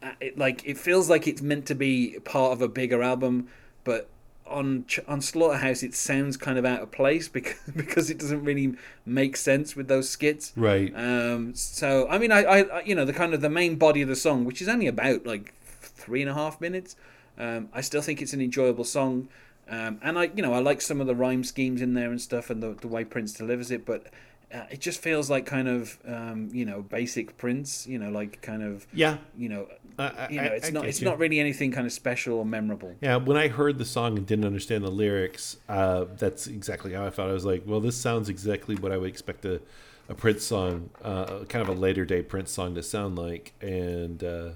uh, 0.02 0.12
it 0.22 0.38
like 0.38 0.66
it 0.66 0.78
feels 0.78 1.10
like 1.10 1.28
it's 1.28 1.42
meant 1.42 1.66
to 1.66 1.76
be 1.76 2.20
part 2.24 2.54
of 2.54 2.62
a 2.62 2.68
bigger 2.68 3.04
album, 3.04 3.48
but 3.84 4.10
on 4.46 4.86
Ch- 4.88 5.00
on 5.08 5.22
Slaughterhouse 5.22 5.84
it 5.84 5.94
sounds 5.94 6.38
kind 6.38 6.58
of 6.58 6.66
out 6.66 6.82
of 6.82 6.92
place 6.92 7.28
because 7.28 7.60
because 7.76 8.10
it 8.10 8.18
doesn't 8.18 8.44
really 8.44 8.76
make 9.06 9.36
sense 9.38 9.76
with 9.76 9.88
those 9.88 10.10
skits. 10.10 10.54
Right. 10.56 10.94
Um, 10.96 11.54
so 11.56 12.08
I 12.10 12.18
mean, 12.18 12.32
I, 12.32 12.44
I, 12.44 12.82
you 12.84 12.96
know, 12.96 13.06
the 13.06 13.14
kind 13.14 13.34
of 13.34 13.42
the 13.42 13.50
main 13.50 13.76
body 13.76 14.02
of 14.02 14.08
the 14.08 14.16
song, 14.16 14.46
which 14.46 14.62
is 14.62 14.68
only 14.68 14.88
about 14.88 15.26
like 15.26 15.54
three 15.82 16.22
and 16.22 16.30
a 16.30 16.34
half 16.34 16.62
minutes. 16.62 16.96
Um, 17.38 17.70
I 17.74 17.82
still 17.82 18.02
think 18.02 18.22
it's 18.22 18.34
an 18.34 18.42
enjoyable 18.42 18.84
song, 18.84 19.28
um, 19.70 20.00
and 20.02 20.18
I, 20.18 20.32
you 20.36 20.42
know, 20.42 20.54
I 20.54 20.60
like 20.60 20.82
some 20.82 21.02
of 21.02 21.08
the 21.08 21.16
rhyme 21.16 21.44
schemes 21.44 21.82
in 21.82 21.94
there 21.94 22.10
and 22.10 22.22
stuff, 22.22 22.50
and 22.50 22.62
the 22.64 22.74
the 22.74 22.88
way 22.88 23.04
Prince 23.04 23.34
delivers 23.34 23.70
it. 23.72 23.86
But 23.86 24.08
uh, 24.54 24.62
it 24.72 24.80
just 24.80 25.02
feels 25.02 25.30
like 25.30 25.46
kind 25.46 25.68
of, 25.68 25.98
um, 26.08 26.50
you 26.54 26.66
know, 26.66 26.82
basic 26.82 27.38
Prince. 27.38 27.86
You 27.86 28.00
know, 28.00 28.10
like 28.10 28.42
kind 28.42 28.64
of, 28.64 28.88
Yeah. 28.94 29.18
you 29.38 29.50
know, 29.50 29.68
I- 30.00 30.04
I- 30.04 30.30
you 30.30 30.38
know, 30.38 30.44
I- 30.44 30.56
it's 30.56 30.68
I 30.68 30.72
not, 30.72 30.82
get 30.84 30.90
it's 30.90 31.02
you. 31.02 31.06
not 31.06 31.20
really 31.20 31.40
anything 31.40 31.72
kind 31.72 31.86
of 31.86 31.92
special 31.92 32.38
or 32.38 32.46
memorable. 32.46 32.96
Yeah, 33.02 33.18
when 33.18 33.36
I 33.38 33.50
heard 33.50 33.78
the 33.78 33.86
song 33.86 34.18
and 34.18 34.26
didn't 34.26 34.46
understand 34.46 34.84
the 34.86 34.92
lyrics, 34.92 35.58
uh, 35.68 36.06
that's 36.18 36.48
exactly 36.48 36.94
how 36.94 37.06
I 37.06 37.10
felt. 37.10 37.30
I 37.30 37.34
was 37.34 37.44
like, 37.46 37.64
well, 37.66 37.82
this 37.82 37.98
sounds 37.98 38.30
exactly 38.30 38.76
what 38.76 38.92
I 38.94 38.98
would 38.98 39.10
expect 39.10 39.44
a, 39.44 39.60
a 40.08 40.16
Prince 40.16 40.44
song, 40.46 40.92
uh, 41.04 41.44
kind 41.50 41.62
of 41.62 41.68
a 41.68 41.78
later 41.78 42.06
day 42.06 42.22
Prince 42.22 42.52
song 42.52 42.74
to 42.76 42.84
sound 42.84 43.18
like. 43.18 43.52
And 43.60 44.24
uh, 44.24 44.50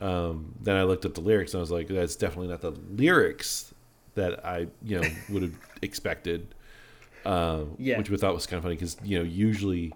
um, 0.00 0.54
then 0.60 0.76
I 0.76 0.82
looked 0.84 1.04
at 1.04 1.14
the 1.14 1.20
lyrics 1.20 1.52
and 1.54 1.58
I 1.58 1.62
was 1.62 1.70
like, 1.70 1.88
that's 1.88 2.16
definitely 2.16 2.48
not 2.48 2.60
the 2.60 2.70
lyrics 2.70 3.72
that 4.14 4.44
I, 4.44 4.66
you 4.82 5.00
know, 5.00 5.08
would 5.30 5.42
have 5.42 5.54
expected. 5.82 6.54
Um, 7.24 7.74
Yeah. 7.78 7.98
Which 7.98 8.10
we 8.10 8.16
thought 8.16 8.34
was 8.34 8.46
kind 8.46 8.58
of 8.58 8.62
funny 8.64 8.76
because, 8.76 8.96
you 9.04 9.18
know, 9.18 9.24
usually 9.24 9.92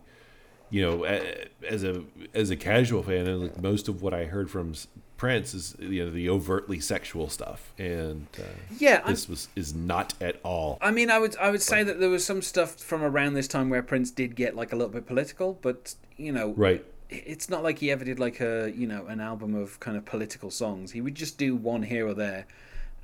you 0.71 0.83
know, 0.83 1.05
as 1.05 1.85
a 1.85 2.03
as 2.33 2.51
a 2.51 2.57
casual 2.57 3.03
fan, 3.05 3.29
and 3.29 3.43
like 3.43 3.63
most 3.63 3.87
of 3.87 4.03
what 4.03 4.13
I 4.13 4.25
heard 4.25 4.51
from 4.51 4.73
Prince 5.17 5.55
is 5.55 5.77
you 5.79 6.05
know 6.05 6.11
the 6.11 6.29
overtly 6.29 6.81
sexual 6.81 7.29
stuff, 7.29 7.73
and 7.79 8.27
uh, 8.41 8.43
Yeah, 8.79 8.95
I'm- 9.05 9.11
this 9.13 9.29
was 9.29 9.49
is 9.55 9.73
not 9.73 10.15
at 10.21 10.41
all. 10.43 10.79
I 10.81 10.91
mean, 10.91 11.11
I 11.11 11.19
would 11.21 11.37
I 11.37 11.51
would 11.51 11.63
say 11.63 11.85
that 11.85 12.01
there 12.01 12.09
was 12.09 12.25
some 12.25 12.43
stuff 12.43 12.75
from 12.77 13.05
around 13.05 13.35
this 13.35 13.47
time 13.47 13.71
where 13.71 13.83
Prince 13.85 14.11
did 14.11 14.35
get 14.35 14.57
like 14.57 14.73
a 14.73 14.77
little 14.77 14.93
bit 14.93 15.07
political, 15.07 15.59
but 15.63 15.95
you 16.17 16.33
know, 16.33 16.55
Right. 16.57 16.85
It's 17.11 17.49
not 17.49 17.63
like 17.63 17.79
he 17.79 17.91
ever 17.91 18.05
did 18.05 18.19
like 18.19 18.41
a 18.41 18.73
you 18.75 18.87
know 18.87 19.07
an 19.07 19.21
album 19.21 19.55
of 19.55 19.79
kind 19.81 19.97
of 19.97 20.05
political 20.05 20.51
songs. 20.51 20.93
He 20.93 21.01
would 21.01 21.15
just 21.15 21.39
do 21.39 21.55
one 21.55 21.83
here 21.83 22.07
or 22.07 22.15
there, 22.15 22.47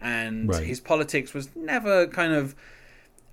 and 0.00 0.48
Right. 0.48 0.64
his 0.64 0.80
politics 0.80 1.34
was 1.34 1.54
never 1.54 2.06
kind 2.06 2.32
of 2.32 2.54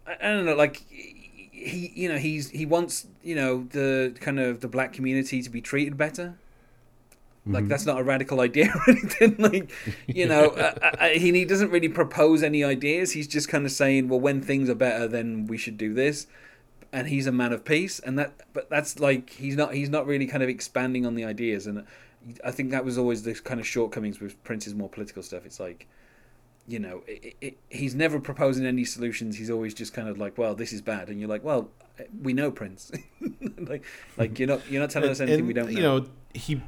I, 0.06 0.16
don't 0.22 0.46
know 0.46 0.56
like 0.56 0.84
he 0.90 1.92
you 1.96 2.10
know 2.10 2.18
he's 2.18 2.50
he 2.52 2.66
wants 2.66 3.08
you 3.24 3.36
know 3.36 3.68
the 3.72 4.16
kind 4.20 4.40
of 4.40 4.62
the 4.62 4.68
black 4.68 4.94
community 4.94 5.42
to 5.42 5.50
be 5.50 5.62
treated 5.62 5.98
better. 5.98 6.38
Like 7.50 7.70
that's 7.70 7.86
not 7.86 7.98
a 7.98 8.04
radical 8.04 8.42
idea 8.50 8.70
or 8.76 8.92
anything. 8.92 9.36
Like 9.38 9.72
you 10.06 10.28
know 10.28 10.48
uh, 10.50 10.74
uh, 11.00 11.08
he, 11.10 11.32
he 11.32 11.46
doesn't 11.46 11.72
really 11.72 11.88
propose 11.88 12.44
any 12.44 12.62
ideas. 12.62 13.12
He's 13.14 13.28
just 13.28 13.48
kind 13.48 13.66
of 13.66 13.72
saying 13.72 14.10
well 14.10 14.20
when 14.20 14.42
things 14.42 14.70
are 14.70 14.76
better 14.76 15.08
then 15.08 15.48
we 15.48 15.58
should 15.58 15.78
do 15.78 15.94
this 15.94 16.28
and 16.92 17.08
he's 17.08 17.28
a 17.28 17.32
man 17.32 17.54
of 17.54 17.66
peace 17.66 18.00
and 18.00 18.18
that 18.18 18.34
but 18.54 18.70
that's 18.70 19.00
like 19.00 19.30
he's 19.32 19.56
not 19.56 19.74
he's 19.74 19.90
not 19.90 20.06
really 20.06 20.28
kind 20.28 20.44
of 20.44 20.50
expanding 20.50 21.06
on 21.06 21.16
the 21.16 21.26
ideas 21.26 21.68
and 21.68 21.86
i 22.44 22.52
think 22.52 22.72
that 22.72 22.84
was 22.84 22.98
always 22.98 23.24
the 23.24 23.34
kind 23.34 23.60
of 23.60 23.68
shortcomings 23.68 24.20
with 24.20 24.42
prince's 24.44 24.74
more 24.74 24.90
political 24.90 25.24
stuff. 25.24 25.46
It's 25.46 25.60
like 25.60 25.88
you 26.68 26.80
know 26.80 27.02
it, 27.08 27.36
it, 27.40 27.58
he's 27.70 27.96
never 27.96 28.20
proposing 28.20 28.66
any 28.66 28.84
solutions. 28.84 29.38
He's 29.38 29.50
always 29.50 29.74
just 29.74 29.94
kind 29.94 30.10
of 30.10 30.18
like 30.18 30.38
well 30.38 30.56
this 30.56 30.74
is 30.74 30.82
bad 30.82 31.10
and 31.10 31.20
you're 31.20 31.30
like 31.30 31.44
well 31.44 31.70
we 32.22 32.34
know 32.34 32.52
prince. 32.52 32.92
Like 33.60 33.84
like 34.18 34.40
you're 34.40 34.48
not 34.48 34.62
you're 34.72 34.82
not 34.82 34.92
telling 34.92 35.10
us 35.10 35.20
anything 35.20 35.40
And, 35.40 35.48
we 35.48 35.54
don't 35.54 35.66
know 35.66 35.72
you 35.72 35.82
know, 35.82 36.06
he 36.34 36.62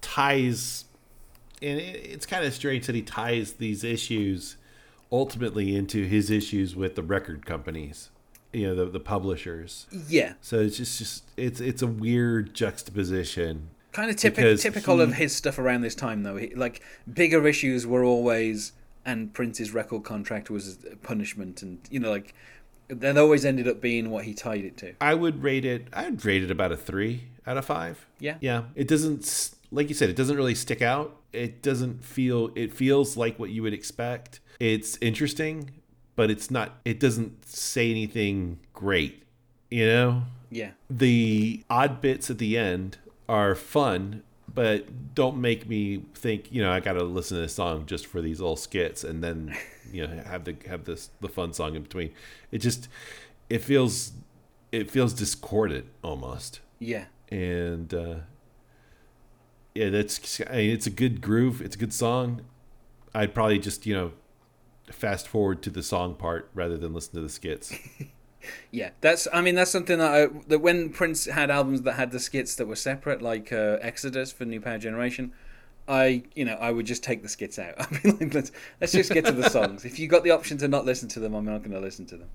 ties, 0.00 0.84
and 1.60 1.78
it, 1.78 1.96
it's 1.96 2.24
kind 2.24 2.44
of 2.44 2.54
strange 2.54 2.86
that 2.86 2.94
he 2.94 3.02
ties 3.02 3.54
these 3.54 3.84
issues 3.84 4.56
ultimately 5.12 5.74
into 5.74 6.04
his 6.04 6.30
issues 6.30 6.76
with 6.76 6.94
the 6.94 7.02
record 7.02 7.44
companies, 7.44 8.10
you 8.52 8.66
know, 8.66 8.74
the 8.74 8.86
the 8.86 9.00
publishers. 9.00 9.86
yeah 10.08 10.34
So 10.40 10.58
it's 10.60 10.76
just, 10.76 10.98
just 10.98 11.24
it's 11.36 11.60
it's 11.60 11.82
a 11.82 11.86
weird 11.86 12.54
juxtaposition. 12.54 13.68
kind 13.92 14.10
of 14.10 14.16
typical 14.16 14.56
typical 14.56 14.96
he- 14.98 15.02
of 15.02 15.14
his 15.14 15.34
stuff 15.34 15.58
around 15.58 15.80
this 15.82 15.94
time 15.94 16.22
though 16.22 16.36
he, 16.36 16.54
like 16.54 16.80
bigger 17.12 17.46
issues 17.46 17.86
were 17.86 18.04
always 18.04 18.72
and 19.04 19.32
prince's 19.32 19.72
record 19.72 20.04
contract 20.04 20.50
was 20.50 20.78
a 20.92 20.96
punishment 20.96 21.62
and 21.62 21.78
you 21.90 21.98
know 21.98 22.10
like 22.10 22.34
that 22.88 23.16
always 23.16 23.44
ended 23.44 23.66
up 23.68 23.80
being 23.80 24.10
what 24.10 24.24
he 24.24 24.34
tied 24.34 24.64
it 24.64 24.76
to 24.76 24.94
I 25.00 25.14
would 25.14 25.42
rate 25.44 25.64
it. 25.64 25.86
I'd 25.92 26.24
rate 26.24 26.42
it 26.42 26.50
about 26.50 26.72
a 26.72 26.76
three 26.76 27.28
out 27.46 27.56
of 27.56 27.64
five. 27.64 28.04
Yeah. 28.18 28.36
yeah. 28.40 28.64
It 28.74 28.88
doesn't, 28.88 29.50
like 29.70 29.88
you 29.88 29.94
said, 29.94 30.10
it 30.10 30.16
doesn't 30.16 30.36
really 30.36 30.56
stick 30.56 30.82
out. 30.82 31.16
It 31.32 31.62
doesn't 31.62 32.04
feel. 32.04 32.50
It 32.56 32.74
feels 32.74 33.16
like 33.16 33.38
what 33.38 33.50
you 33.50 33.62
would 33.62 33.72
expect. 33.72 34.40
It's 34.58 34.98
interesting, 35.00 35.70
but 36.20 36.30
it's 36.30 36.50
not. 36.50 36.78
It 36.84 37.00
doesn't 37.00 37.48
say 37.48 37.90
anything 37.90 38.58
great. 38.74 39.22
You 39.70 39.86
know, 39.86 40.22
yeah 40.50 40.72
the 40.90 41.64
odd 41.70 42.02
bits 42.02 42.28
at 42.28 42.36
the 42.36 42.58
end 42.58 42.98
are 43.26 43.54
fun, 43.54 44.22
but 44.52 45.14
don't 45.14 45.40
make 45.40 45.66
me 45.66 46.04
think. 46.12 46.52
You 46.52 46.60
know, 46.60 46.72
I 46.72 46.80
got 46.80 46.92
to 46.92 47.04
listen 47.04 47.38
to 47.38 47.40
this 47.40 47.54
song 47.54 47.86
just 47.86 48.06
for 48.06 48.20
these 48.20 48.38
little 48.38 48.56
skits, 48.56 49.02
and 49.02 49.24
then 49.24 49.56
you 49.90 50.06
know 50.06 50.22
have 50.24 50.44
the 50.44 50.54
have 50.68 50.84
this 50.84 51.08
the 51.22 51.28
fun 51.30 51.54
song 51.54 51.74
in 51.74 51.84
between. 51.84 52.12
It 52.52 52.58
just 52.58 52.88
it 53.48 53.64
feels 53.64 54.12
it 54.72 54.90
feels 54.90 55.14
discordant 55.14 55.86
almost, 56.04 56.60
yeah 56.78 57.06
and 57.30 57.94
uh, 57.94 58.16
yeah, 59.74 59.88
that's 59.88 60.42
I 60.50 60.56
mean, 60.56 60.70
it's 60.70 60.86
a 60.86 60.90
good 60.90 61.22
groove. 61.22 61.62
It's 61.62 61.76
a 61.76 61.78
good 61.78 61.94
song. 61.94 62.42
I'd 63.14 63.32
probably 63.32 63.58
just 63.58 63.86
you 63.86 63.94
know 63.94 64.12
fast 64.90 65.26
forward 65.28 65.62
to 65.62 65.70
the 65.70 65.82
song 65.82 66.14
part 66.14 66.50
rather 66.54 66.76
than 66.76 66.92
listen 66.92 67.14
to 67.14 67.20
the 67.20 67.28
skits. 67.28 67.74
yeah 68.70 68.88
that's 69.02 69.28
i 69.34 69.40
mean 69.42 69.54
that's 69.54 69.70
something 69.70 69.98
that 69.98 70.10
I, 70.14 70.26
that 70.48 70.60
when 70.60 70.88
prince 70.88 71.26
had 71.26 71.50
albums 71.50 71.82
that 71.82 71.92
had 71.92 72.10
the 72.10 72.18
skits 72.18 72.54
that 72.54 72.66
were 72.66 72.74
separate 72.76 73.20
like 73.20 73.52
uh, 73.52 73.76
exodus 73.82 74.32
for 74.32 74.46
new 74.46 74.60
power 74.62 74.78
generation 74.78 75.32
I, 75.88 76.22
you 76.36 76.44
know, 76.44 76.54
I 76.54 76.70
would 76.70 76.86
just 76.86 77.02
take 77.02 77.20
the 77.22 77.28
skits 77.28 77.58
out. 77.58 77.74
I 77.80 77.86
mean, 78.04 78.16
like, 78.20 78.32
let's 78.34 78.52
let's 78.80 78.92
just 78.92 79.12
get 79.12 79.24
to 79.24 79.32
the 79.32 79.50
songs. 79.50 79.84
If 79.84 79.98
you 79.98 80.06
got 80.06 80.22
the 80.22 80.30
option 80.30 80.56
to 80.58 80.68
not 80.68 80.84
listen 80.84 81.08
to 81.08 81.20
them, 81.20 81.34
I'm 81.34 81.44
not 81.44 81.60
going 81.62 81.72
to 81.72 81.80
listen 81.80 82.06
to 82.06 82.16
them. 82.16 82.28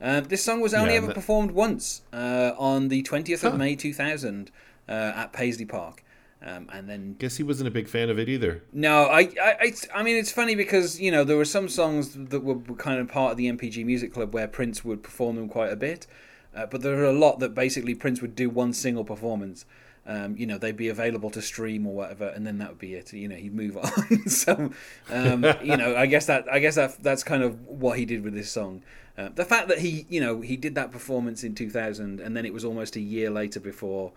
Um, 0.00 0.24
this 0.24 0.42
song 0.42 0.60
was 0.60 0.74
only 0.74 0.90
Yeah, 0.94 0.96
ever 0.98 1.06
that- 1.08 1.14
performed 1.14 1.52
once 1.52 2.02
uh, 2.12 2.52
on 2.58 2.88
the 2.88 3.04
20th 3.04 3.44
of 3.44 3.52
Huh. 3.52 3.58
May 3.58 3.76
2000 3.76 4.50
uh, 4.88 4.92
at 4.92 5.32
Paisley 5.32 5.66
Park, 5.66 6.02
um, 6.42 6.68
and 6.72 6.88
then 6.88 7.16
Guess 7.18 7.36
he 7.36 7.42
wasn't 7.42 7.68
a 7.68 7.70
big 7.70 7.88
fan 7.88 8.10
of 8.10 8.18
it 8.18 8.28
either. 8.28 8.62
no, 8.72 9.04
I, 9.04 9.20
I, 9.42 9.56
I, 9.60 9.72
I 9.94 10.02
mean, 10.02 10.16
it's 10.16 10.30
funny 10.32 10.54
because 10.54 11.00
you 11.00 11.10
know 11.10 11.24
there 11.24 11.36
were 11.36 11.44
some 11.44 11.68
songs 11.68 12.14
that 12.14 12.44
were, 12.44 12.54
were 12.54 12.76
kind 12.76 13.00
of 13.00 13.08
part 13.08 13.32
of 13.32 13.36
the 13.36 13.50
NPG 13.50 13.84
Music 13.84 14.12
Club 14.12 14.34
where 14.34 14.46
Prince 14.46 14.84
would 14.84 15.02
perform 15.02 15.36
them 15.36 15.48
quite 15.48 15.72
a 15.72 15.76
bit. 15.76 16.06
Uh, 16.54 16.64
but 16.64 16.80
there 16.80 16.98
are 16.98 17.04
a 17.04 17.12
lot 17.12 17.38
that 17.40 17.54
basically 17.54 17.94
Prince 17.94 18.22
would 18.22 18.34
do 18.34 18.48
one 18.48 18.72
single 18.72 19.04
performance. 19.04 19.66
Um, 20.06 20.36
you 20.36 20.46
know, 20.46 20.56
they'd 20.56 20.76
be 20.76 20.88
available 20.88 21.30
to 21.30 21.42
stream 21.42 21.86
or 21.86 21.94
whatever, 21.94 22.28
and 22.28 22.46
then 22.46 22.58
that 22.58 22.68
would 22.70 22.78
be 22.78 22.94
it. 22.94 23.12
You 23.12 23.28
know, 23.28 23.34
he'd 23.34 23.54
move 23.54 23.76
on. 23.82 24.28
so, 24.28 24.70
um, 25.10 25.44
you 25.62 25.76
know, 25.76 25.96
I 25.96 26.06
guess 26.06 26.26
that 26.26 26.50
I 26.50 26.60
guess 26.60 26.76
that 26.76 27.02
that's 27.02 27.24
kind 27.24 27.42
of 27.42 27.66
what 27.66 27.98
he 27.98 28.04
did 28.04 28.22
with 28.22 28.34
this 28.34 28.50
song. 28.50 28.82
Uh, 29.18 29.30
the 29.34 29.44
fact 29.44 29.68
that 29.68 29.78
he, 29.78 30.06
you 30.08 30.20
know, 30.20 30.42
he 30.42 30.56
did 30.56 30.74
that 30.76 30.92
performance 30.92 31.42
in 31.42 31.54
2000, 31.54 32.20
and 32.20 32.36
then 32.36 32.46
it 32.46 32.52
was 32.52 32.64
almost 32.64 32.96
a 32.96 33.00
year 33.00 33.30
later 33.30 33.58
before, 33.58 34.12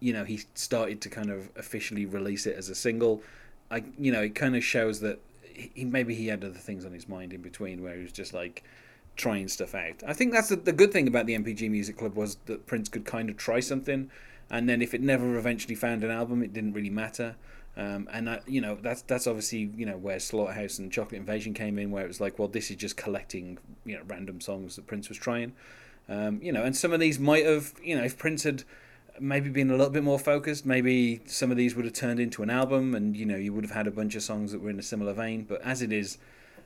you 0.00 0.12
know, 0.12 0.24
he 0.24 0.40
started 0.54 1.00
to 1.02 1.08
kind 1.08 1.30
of 1.30 1.50
officially 1.56 2.06
release 2.06 2.46
it 2.46 2.56
as 2.56 2.68
a 2.68 2.74
single. 2.74 3.22
I, 3.70 3.84
you 3.98 4.12
know, 4.12 4.22
it 4.22 4.34
kind 4.34 4.56
of 4.56 4.64
shows 4.64 5.00
that 5.00 5.18
he 5.52 5.84
maybe 5.84 6.14
he 6.14 6.28
had 6.28 6.44
other 6.44 6.54
things 6.54 6.84
on 6.84 6.92
his 6.92 7.08
mind 7.08 7.32
in 7.32 7.42
between, 7.42 7.82
where 7.82 7.96
he 7.96 8.02
was 8.02 8.12
just 8.12 8.32
like 8.34 8.62
trying 9.16 9.48
stuff 9.48 9.74
out. 9.74 10.02
I 10.06 10.12
think 10.12 10.32
that's 10.32 10.50
the, 10.50 10.56
the 10.56 10.72
good 10.72 10.92
thing 10.92 11.08
about 11.08 11.26
the 11.26 11.36
NPG 11.36 11.70
Music 11.70 11.96
Club 11.96 12.14
was 12.14 12.36
that 12.46 12.66
Prince 12.66 12.88
could 12.88 13.04
kind 13.04 13.30
of 13.30 13.36
try 13.36 13.60
something, 13.60 14.10
and 14.50 14.68
then 14.68 14.82
if 14.82 14.94
it 14.94 15.00
never 15.00 15.36
eventually 15.38 15.74
found 15.74 16.04
an 16.04 16.10
album, 16.10 16.42
it 16.42 16.52
didn't 16.52 16.74
really 16.74 16.90
matter. 16.90 17.36
Um, 17.78 18.08
and 18.10 18.40
you 18.46 18.60
know 18.62 18.78
that's 18.80 19.02
that's 19.02 19.26
obviously 19.26 19.70
you 19.76 19.84
know 19.84 19.98
where 19.98 20.18
Slaughterhouse 20.18 20.78
and 20.78 20.90
Chocolate 20.90 21.20
Invasion 21.20 21.52
came 21.52 21.78
in, 21.78 21.90
where 21.90 22.04
it 22.04 22.08
was 22.08 22.20
like, 22.20 22.38
well, 22.38 22.48
this 22.48 22.70
is 22.70 22.76
just 22.76 22.96
collecting 22.96 23.58
you 23.84 23.96
know 23.96 24.02
random 24.06 24.40
songs 24.40 24.76
that 24.76 24.86
Prince 24.86 25.08
was 25.08 25.18
trying, 25.18 25.52
um, 26.08 26.40
you 26.42 26.52
know, 26.52 26.62
and 26.62 26.76
some 26.76 26.92
of 26.92 27.00
these 27.00 27.18
might 27.18 27.44
have 27.44 27.74
you 27.82 27.96
know 27.96 28.02
if 28.02 28.16
Prince 28.16 28.44
had 28.44 28.64
maybe 29.20 29.48
been 29.50 29.70
a 29.70 29.76
little 29.76 29.90
bit 29.92 30.02
more 30.04 30.18
focused, 30.18 30.66
maybe 30.66 31.20
some 31.26 31.50
of 31.50 31.56
these 31.56 31.74
would 31.74 31.84
have 31.84 31.94
turned 31.94 32.20
into 32.20 32.42
an 32.42 32.50
album, 32.50 32.94
and 32.94 33.16
you 33.16 33.26
know 33.26 33.36
you 33.36 33.52
would 33.52 33.64
have 33.64 33.74
had 33.74 33.86
a 33.86 33.90
bunch 33.90 34.14
of 34.14 34.22
songs 34.22 34.52
that 34.52 34.60
were 34.60 34.70
in 34.70 34.78
a 34.78 34.82
similar 34.82 35.12
vein. 35.12 35.44
But 35.44 35.62
as 35.62 35.82
it 35.82 35.92
is, 35.92 36.18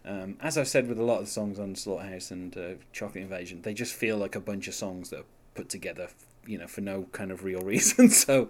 um, 0.04 0.36
as 0.40 0.56
I've 0.58 0.68
said 0.68 0.88
with 0.88 0.98
a 0.98 1.02
lot 1.04 1.18
of 1.18 1.24
the 1.26 1.30
songs 1.30 1.58
on 1.58 1.74
Slaughterhouse 1.74 2.30
and 2.30 2.56
uh, 2.56 2.68
Chocolate 2.92 3.22
Invasion, 3.22 3.62
they 3.62 3.74
just 3.74 3.94
feel 3.94 4.16
like 4.16 4.34
a 4.34 4.40
bunch 4.40 4.68
of 4.68 4.74
songs 4.74 5.10
that 5.10 5.20
are 5.20 5.24
put 5.54 5.68
together, 5.68 6.08
you 6.46 6.58
know, 6.58 6.66
for 6.66 6.80
no 6.80 7.06
kind 7.12 7.30
of 7.30 7.44
real 7.44 7.60
reason. 7.72 8.08
so, 8.08 8.48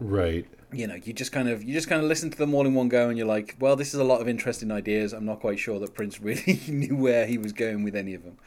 Right. 0.00 0.46
you 0.72 0.86
know, 0.86 0.94
you 0.94 1.12
just 1.12 1.32
kind 1.32 1.48
of 1.48 1.64
you 1.64 1.74
just 1.74 1.88
kind 1.88 2.00
of 2.02 2.08
listen 2.08 2.30
to 2.30 2.38
them 2.38 2.54
all 2.54 2.66
in 2.66 2.74
one 2.74 2.88
go, 2.88 3.08
and 3.08 3.18
you're 3.18 3.26
like, 3.26 3.56
well, 3.58 3.74
this 3.76 3.92
is 3.94 4.00
a 4.00 4.04
lot 4.04 4.20
of 4.20 4.28
interesting 4.28 4.70
ideas. 4.70 5.12
I'm 5.12 5.24
not 5.24 5.40
quite 5.40 5.58
sure 5.58 5.78
that 5.80 5.94
Prince 5.94 6.20
really 6.20 6.60
knew 6.68 6.96
where 6.96 7.26
he 7.26 7.36
was 7.38 7.52
going 7.52 7.82
with 7.82 7.96
any 7.96 8.14
of 8.14 8.22
them, 8.24 8.38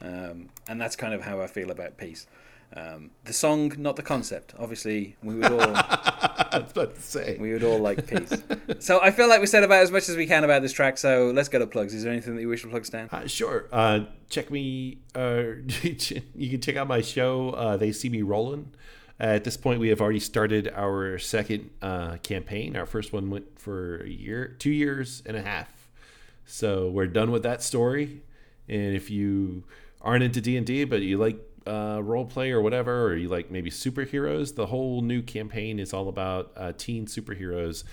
um, 0.00 0.48
and 0.68 0.80
that's 0.80 0.94
kind 0.96 1.12
of 1.14 1.22
how 1.22 1.40
I 1.40 1.46
feel 1.46 1.70
about 1.70 1.96
Peace. 1.98 2.26
Um, 2.74 3.10
the 3.24 3.32
song, 3.32 3.72
not 3.76 3.96
the 3.96 4.02
concept. 4.02 4.54
Obviously, 4.58 5.16
we 5.22 5.34
would 5.34 5.52
all 5.52 5.60
I 6.52 6.58
was 6.58 6.70
about 6.70 6.94
to 6.94 7.02
say. 7.02 7.36
we 7.38 7.52
would 7.52 7.64
all 7.64 7.78
like 7.78 8.06
peace. 8.06 8.32
so 8.78 9.00
I 9.02 9.10
feel 9.10 9.28
like 9.28 9.40
we 9.40 9.46
said 9.46 9.62
about 9.62 9.82
as 9.82 9.90
much 9.90 10.08
as 10.08 10.16
we 10.16 10.26
can 10.26 10.44
about 10.44 10.62
this 10.62 10.72
track. 10.72 10.98
So 10.98 11.32
let's 11.34 11.48
go 11.48 11.58
to 11.58 11.66
plugs. 11.66 11.94
Is 11.94 12.02
there 12.02 12.12
anything 12.12 12.34
that 12.36 12.42
you 12.42 12.48
wish 12.48 12.62
to 12.62 12.68
plug, 12.68 12.86
Stan? 12.86 13.08
Uh, 13.10 13.26
sure. 13.26 13.68
Uh, 13.72 14.00
check 14.30 14.50
me. 14.50 14.98
Uh, 15.14 15.42
you 15.82 16.50
can 16.50 16.60
check 16.60 16.76
out 16.76 16.88
my 16.88 17.00
show. 17.00 17.50
Uh, 17.50 17.76
they 17.76 17.92
see 17.92 18.08
me 18.08 18.22
rolling. 18.22 18.72
At 19.20 19.44
this 19.44 19.56
point, 19.56 19.78
we 19.78 19.88
have 19.88 20.00
already 20.00 20.20
started 20.20 20.72
our 20.74 21.18
second 21.18 21.70
uh, 21.80 22.16
campaign. 22.22 22.76
Our 22.76 22.86
first 22.86 23.12
one 23.12 23.30
went 23.30 23.58
for 23.58 24.02
a 24.02 24.08
year, 24.08 24.56
two 24.58 24.70
years 24.72 25.22
and 25.26 25.36
a 25.36 25.42
half. 25.42 25.68
So 26.44 26.90
we're 26.90 27.06
done 27.06 27.30
with 27.30 27.44
that 27.44 27.62
story. 27.62 28.22
And 28.68 28.96
if 28.96 29.10
you 29.10 29.64
aren't 30.00 30.24
into 30.24 30.40
D 30.40 30.56
and 30.56 30.66
D, 30.66 30.84
but 30.84 31.02
you 31.02 31.18
like 31.18 31.38
uh, 31.66 32.00
role 32.02 32.24
play 32.24 32.50
or 32.50 32.60
whatever, 32.60 33.04
or 33.06 33.16
you 33.16 33.28
like 33.28 33.50
maybe 33.50 33.70
superheroes, 33.70 34.54
the 34.54 34.66
whole 34.66 35.02
new 35.02 35.22
campaign 35.22 35.78
is 35.78 35.92
all 35.92 36.08
about 36.08 36.52
uh, 36.56 36.72
teen 36.76 37.06
superheroes 37.06 37.84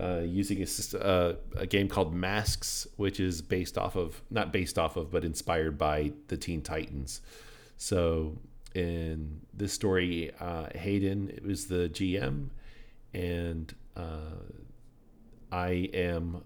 uh, 0.00 0.22
using 0.24 0.60
a, 0.62 0.98
uh, 0.98 1.34
a 1.56 1.66
game 1.66 1.88
called 1.88 2.14
Masks, 2.14 2.86
which 2.96 3.20
is 3.20 3.40
based 3.40 3.78
off 3.78 3.96
of 3.96 4.22
not 4.30 4.52
based 4.52 4.78
off 4.78 4.96
of, 4.96 5.10
but 5.10 5.24
inspired 5.24 5.78
by 5.78 6.12
the 6.28 6.36
Teen 6.36 6.62
Titans. 6.62 7.20
So 7.76 8.38
in 8.74 9.40
this 9.52 9.72
story, 9.72 10.32
uh, 10.40 10.66
Hayden 10.74 11.38
was 11.46 11.66
the 11.66 11.88
GM, 11.88 12.48
and 13.12 13.72
uh, 13.96 14.42
I 15.52 15.88
am 15.94 16.42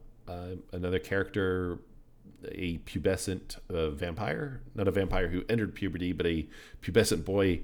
another 0.73 0.99
character, 0.99 1.79
a 2.53 2.79
pubescent 2.79 3.57
uh, 3.69 3.91
vampire, 3.91 4.61
not 4.75 4.89
a 4.89 4.91
vampire 4.91 5.29
who 5.29 5.43
entered 5.49 5.75
puberty, 5.75 6.13
but 6.13 6.27
a 6.27 6.47
pubescent 6.83 7.25
boy 7.25 7.61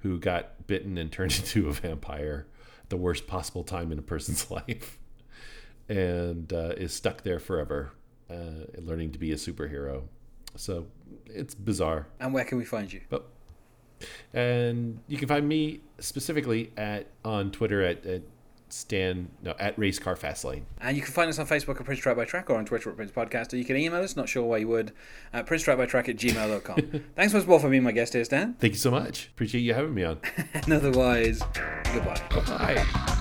who 0.00 0.18
got 0.18 0.66
bitten 0.66 0.98
and 0.98 1.10
turned 1.12 1.34
into 1.36 1.68
a 1.68 1.72
vampire 1.72 2.46
at 2.82 2.90
the 2.90 2.96
worst 2.96 3.26
possible 3.26 3.64
time 3.64 3.92
in 3.92 3.98
a 3.98 4.02
person's 4.02 4.50
life 4.50 4.98
and 5.88 6.52
uh, 6.52 6.72
is 6.76 6.92
stuck 6.92 7.22
there 7.22 7.38
forever, 7.38 7.92
uh, 8.30 8.66
learning 8.78 9.12
to 9.12 9.18
be 9.18 9.32
a 9.32 9.36
superhero. 9.36 10.04
So 10.56 10.86
it's 11.26 11.54
bizarre. 11.54 12.06
And 12.20 12.32
where 12.32 12.44
can 12.44 12.58
we 12.58 12.64
find 12.64 12.92
you? 12.92 13.00
But 13.08 13.26
and 14.32 15.00
you 15.08 15.16
can 15.16 15.28
find 15.28 15.48
me 15.48 15.80
specifically 15.98 16.72
at 16.76 17.06
on 17.24 17.50
Twitter 17.50 17.82
at, 17.82 18.04
at 18.04 18.22
Stan 18.74 19.28
no 19.42 19.54
at 19.58 19.78
Race 19.78 19.98
Car 19.98 20.16
Fastlane. 20.16 20.62
And 20.80 20.96
you 20.96 21.02
can 21.02 21.12
find 21.12 21.28
us 21.30 21.38
on 21.38 21.46
Facebook 21.46 21.78
at 21.78 21.84
Prince 21.84 22.00
Track 22.00 22.16
by 22.16 22.24
Track 22.24 22.50
or 22.50 22.56
on 22.56 22.64
Twitter 22.66 22.90
at 22.90 22.96
Prince 22.96 23.12
Podcast. 23.12 23.52
Or 23.52 23.56
you 23.56 23.64
can 23.64 23.76
email 23.76 24.02
us, 24.02 24.16
not 24.16 24.28
sure 24.28 24.42
why 24.42 24.58
you 24.58 24.68
would, 24.68 24.92
at 25.32 25.46
Prince 25.46 25.62
Track 25.62 25.78
by 25.78 25.86
Track 25.86 26.08
at 26.08 26.16
gmail.com. 26.16 27.02
Thanks 27.16 27.32
once 27.32 27.46
more 27.46 27.60
for 27.60 27.70
being 27.70 27.84
my 27.84 27.92
guest 27.92 28.12
here, 28.14 28.24
Stan. 28.24 28.54
Thank 28.54 28.72
you 28.72 28.78
so 28.78 28.90
much. 28.90 29.28
Appreciate 29.34 29.60
you 29.60 29.74
having 29.74 29.94
me 29.94 30.04
on. 30.04 30.18
And 30.54 30.72
otherwise, 30.72 31.42
goodbye. 31.92 32.20
Bye. 32.46 33.20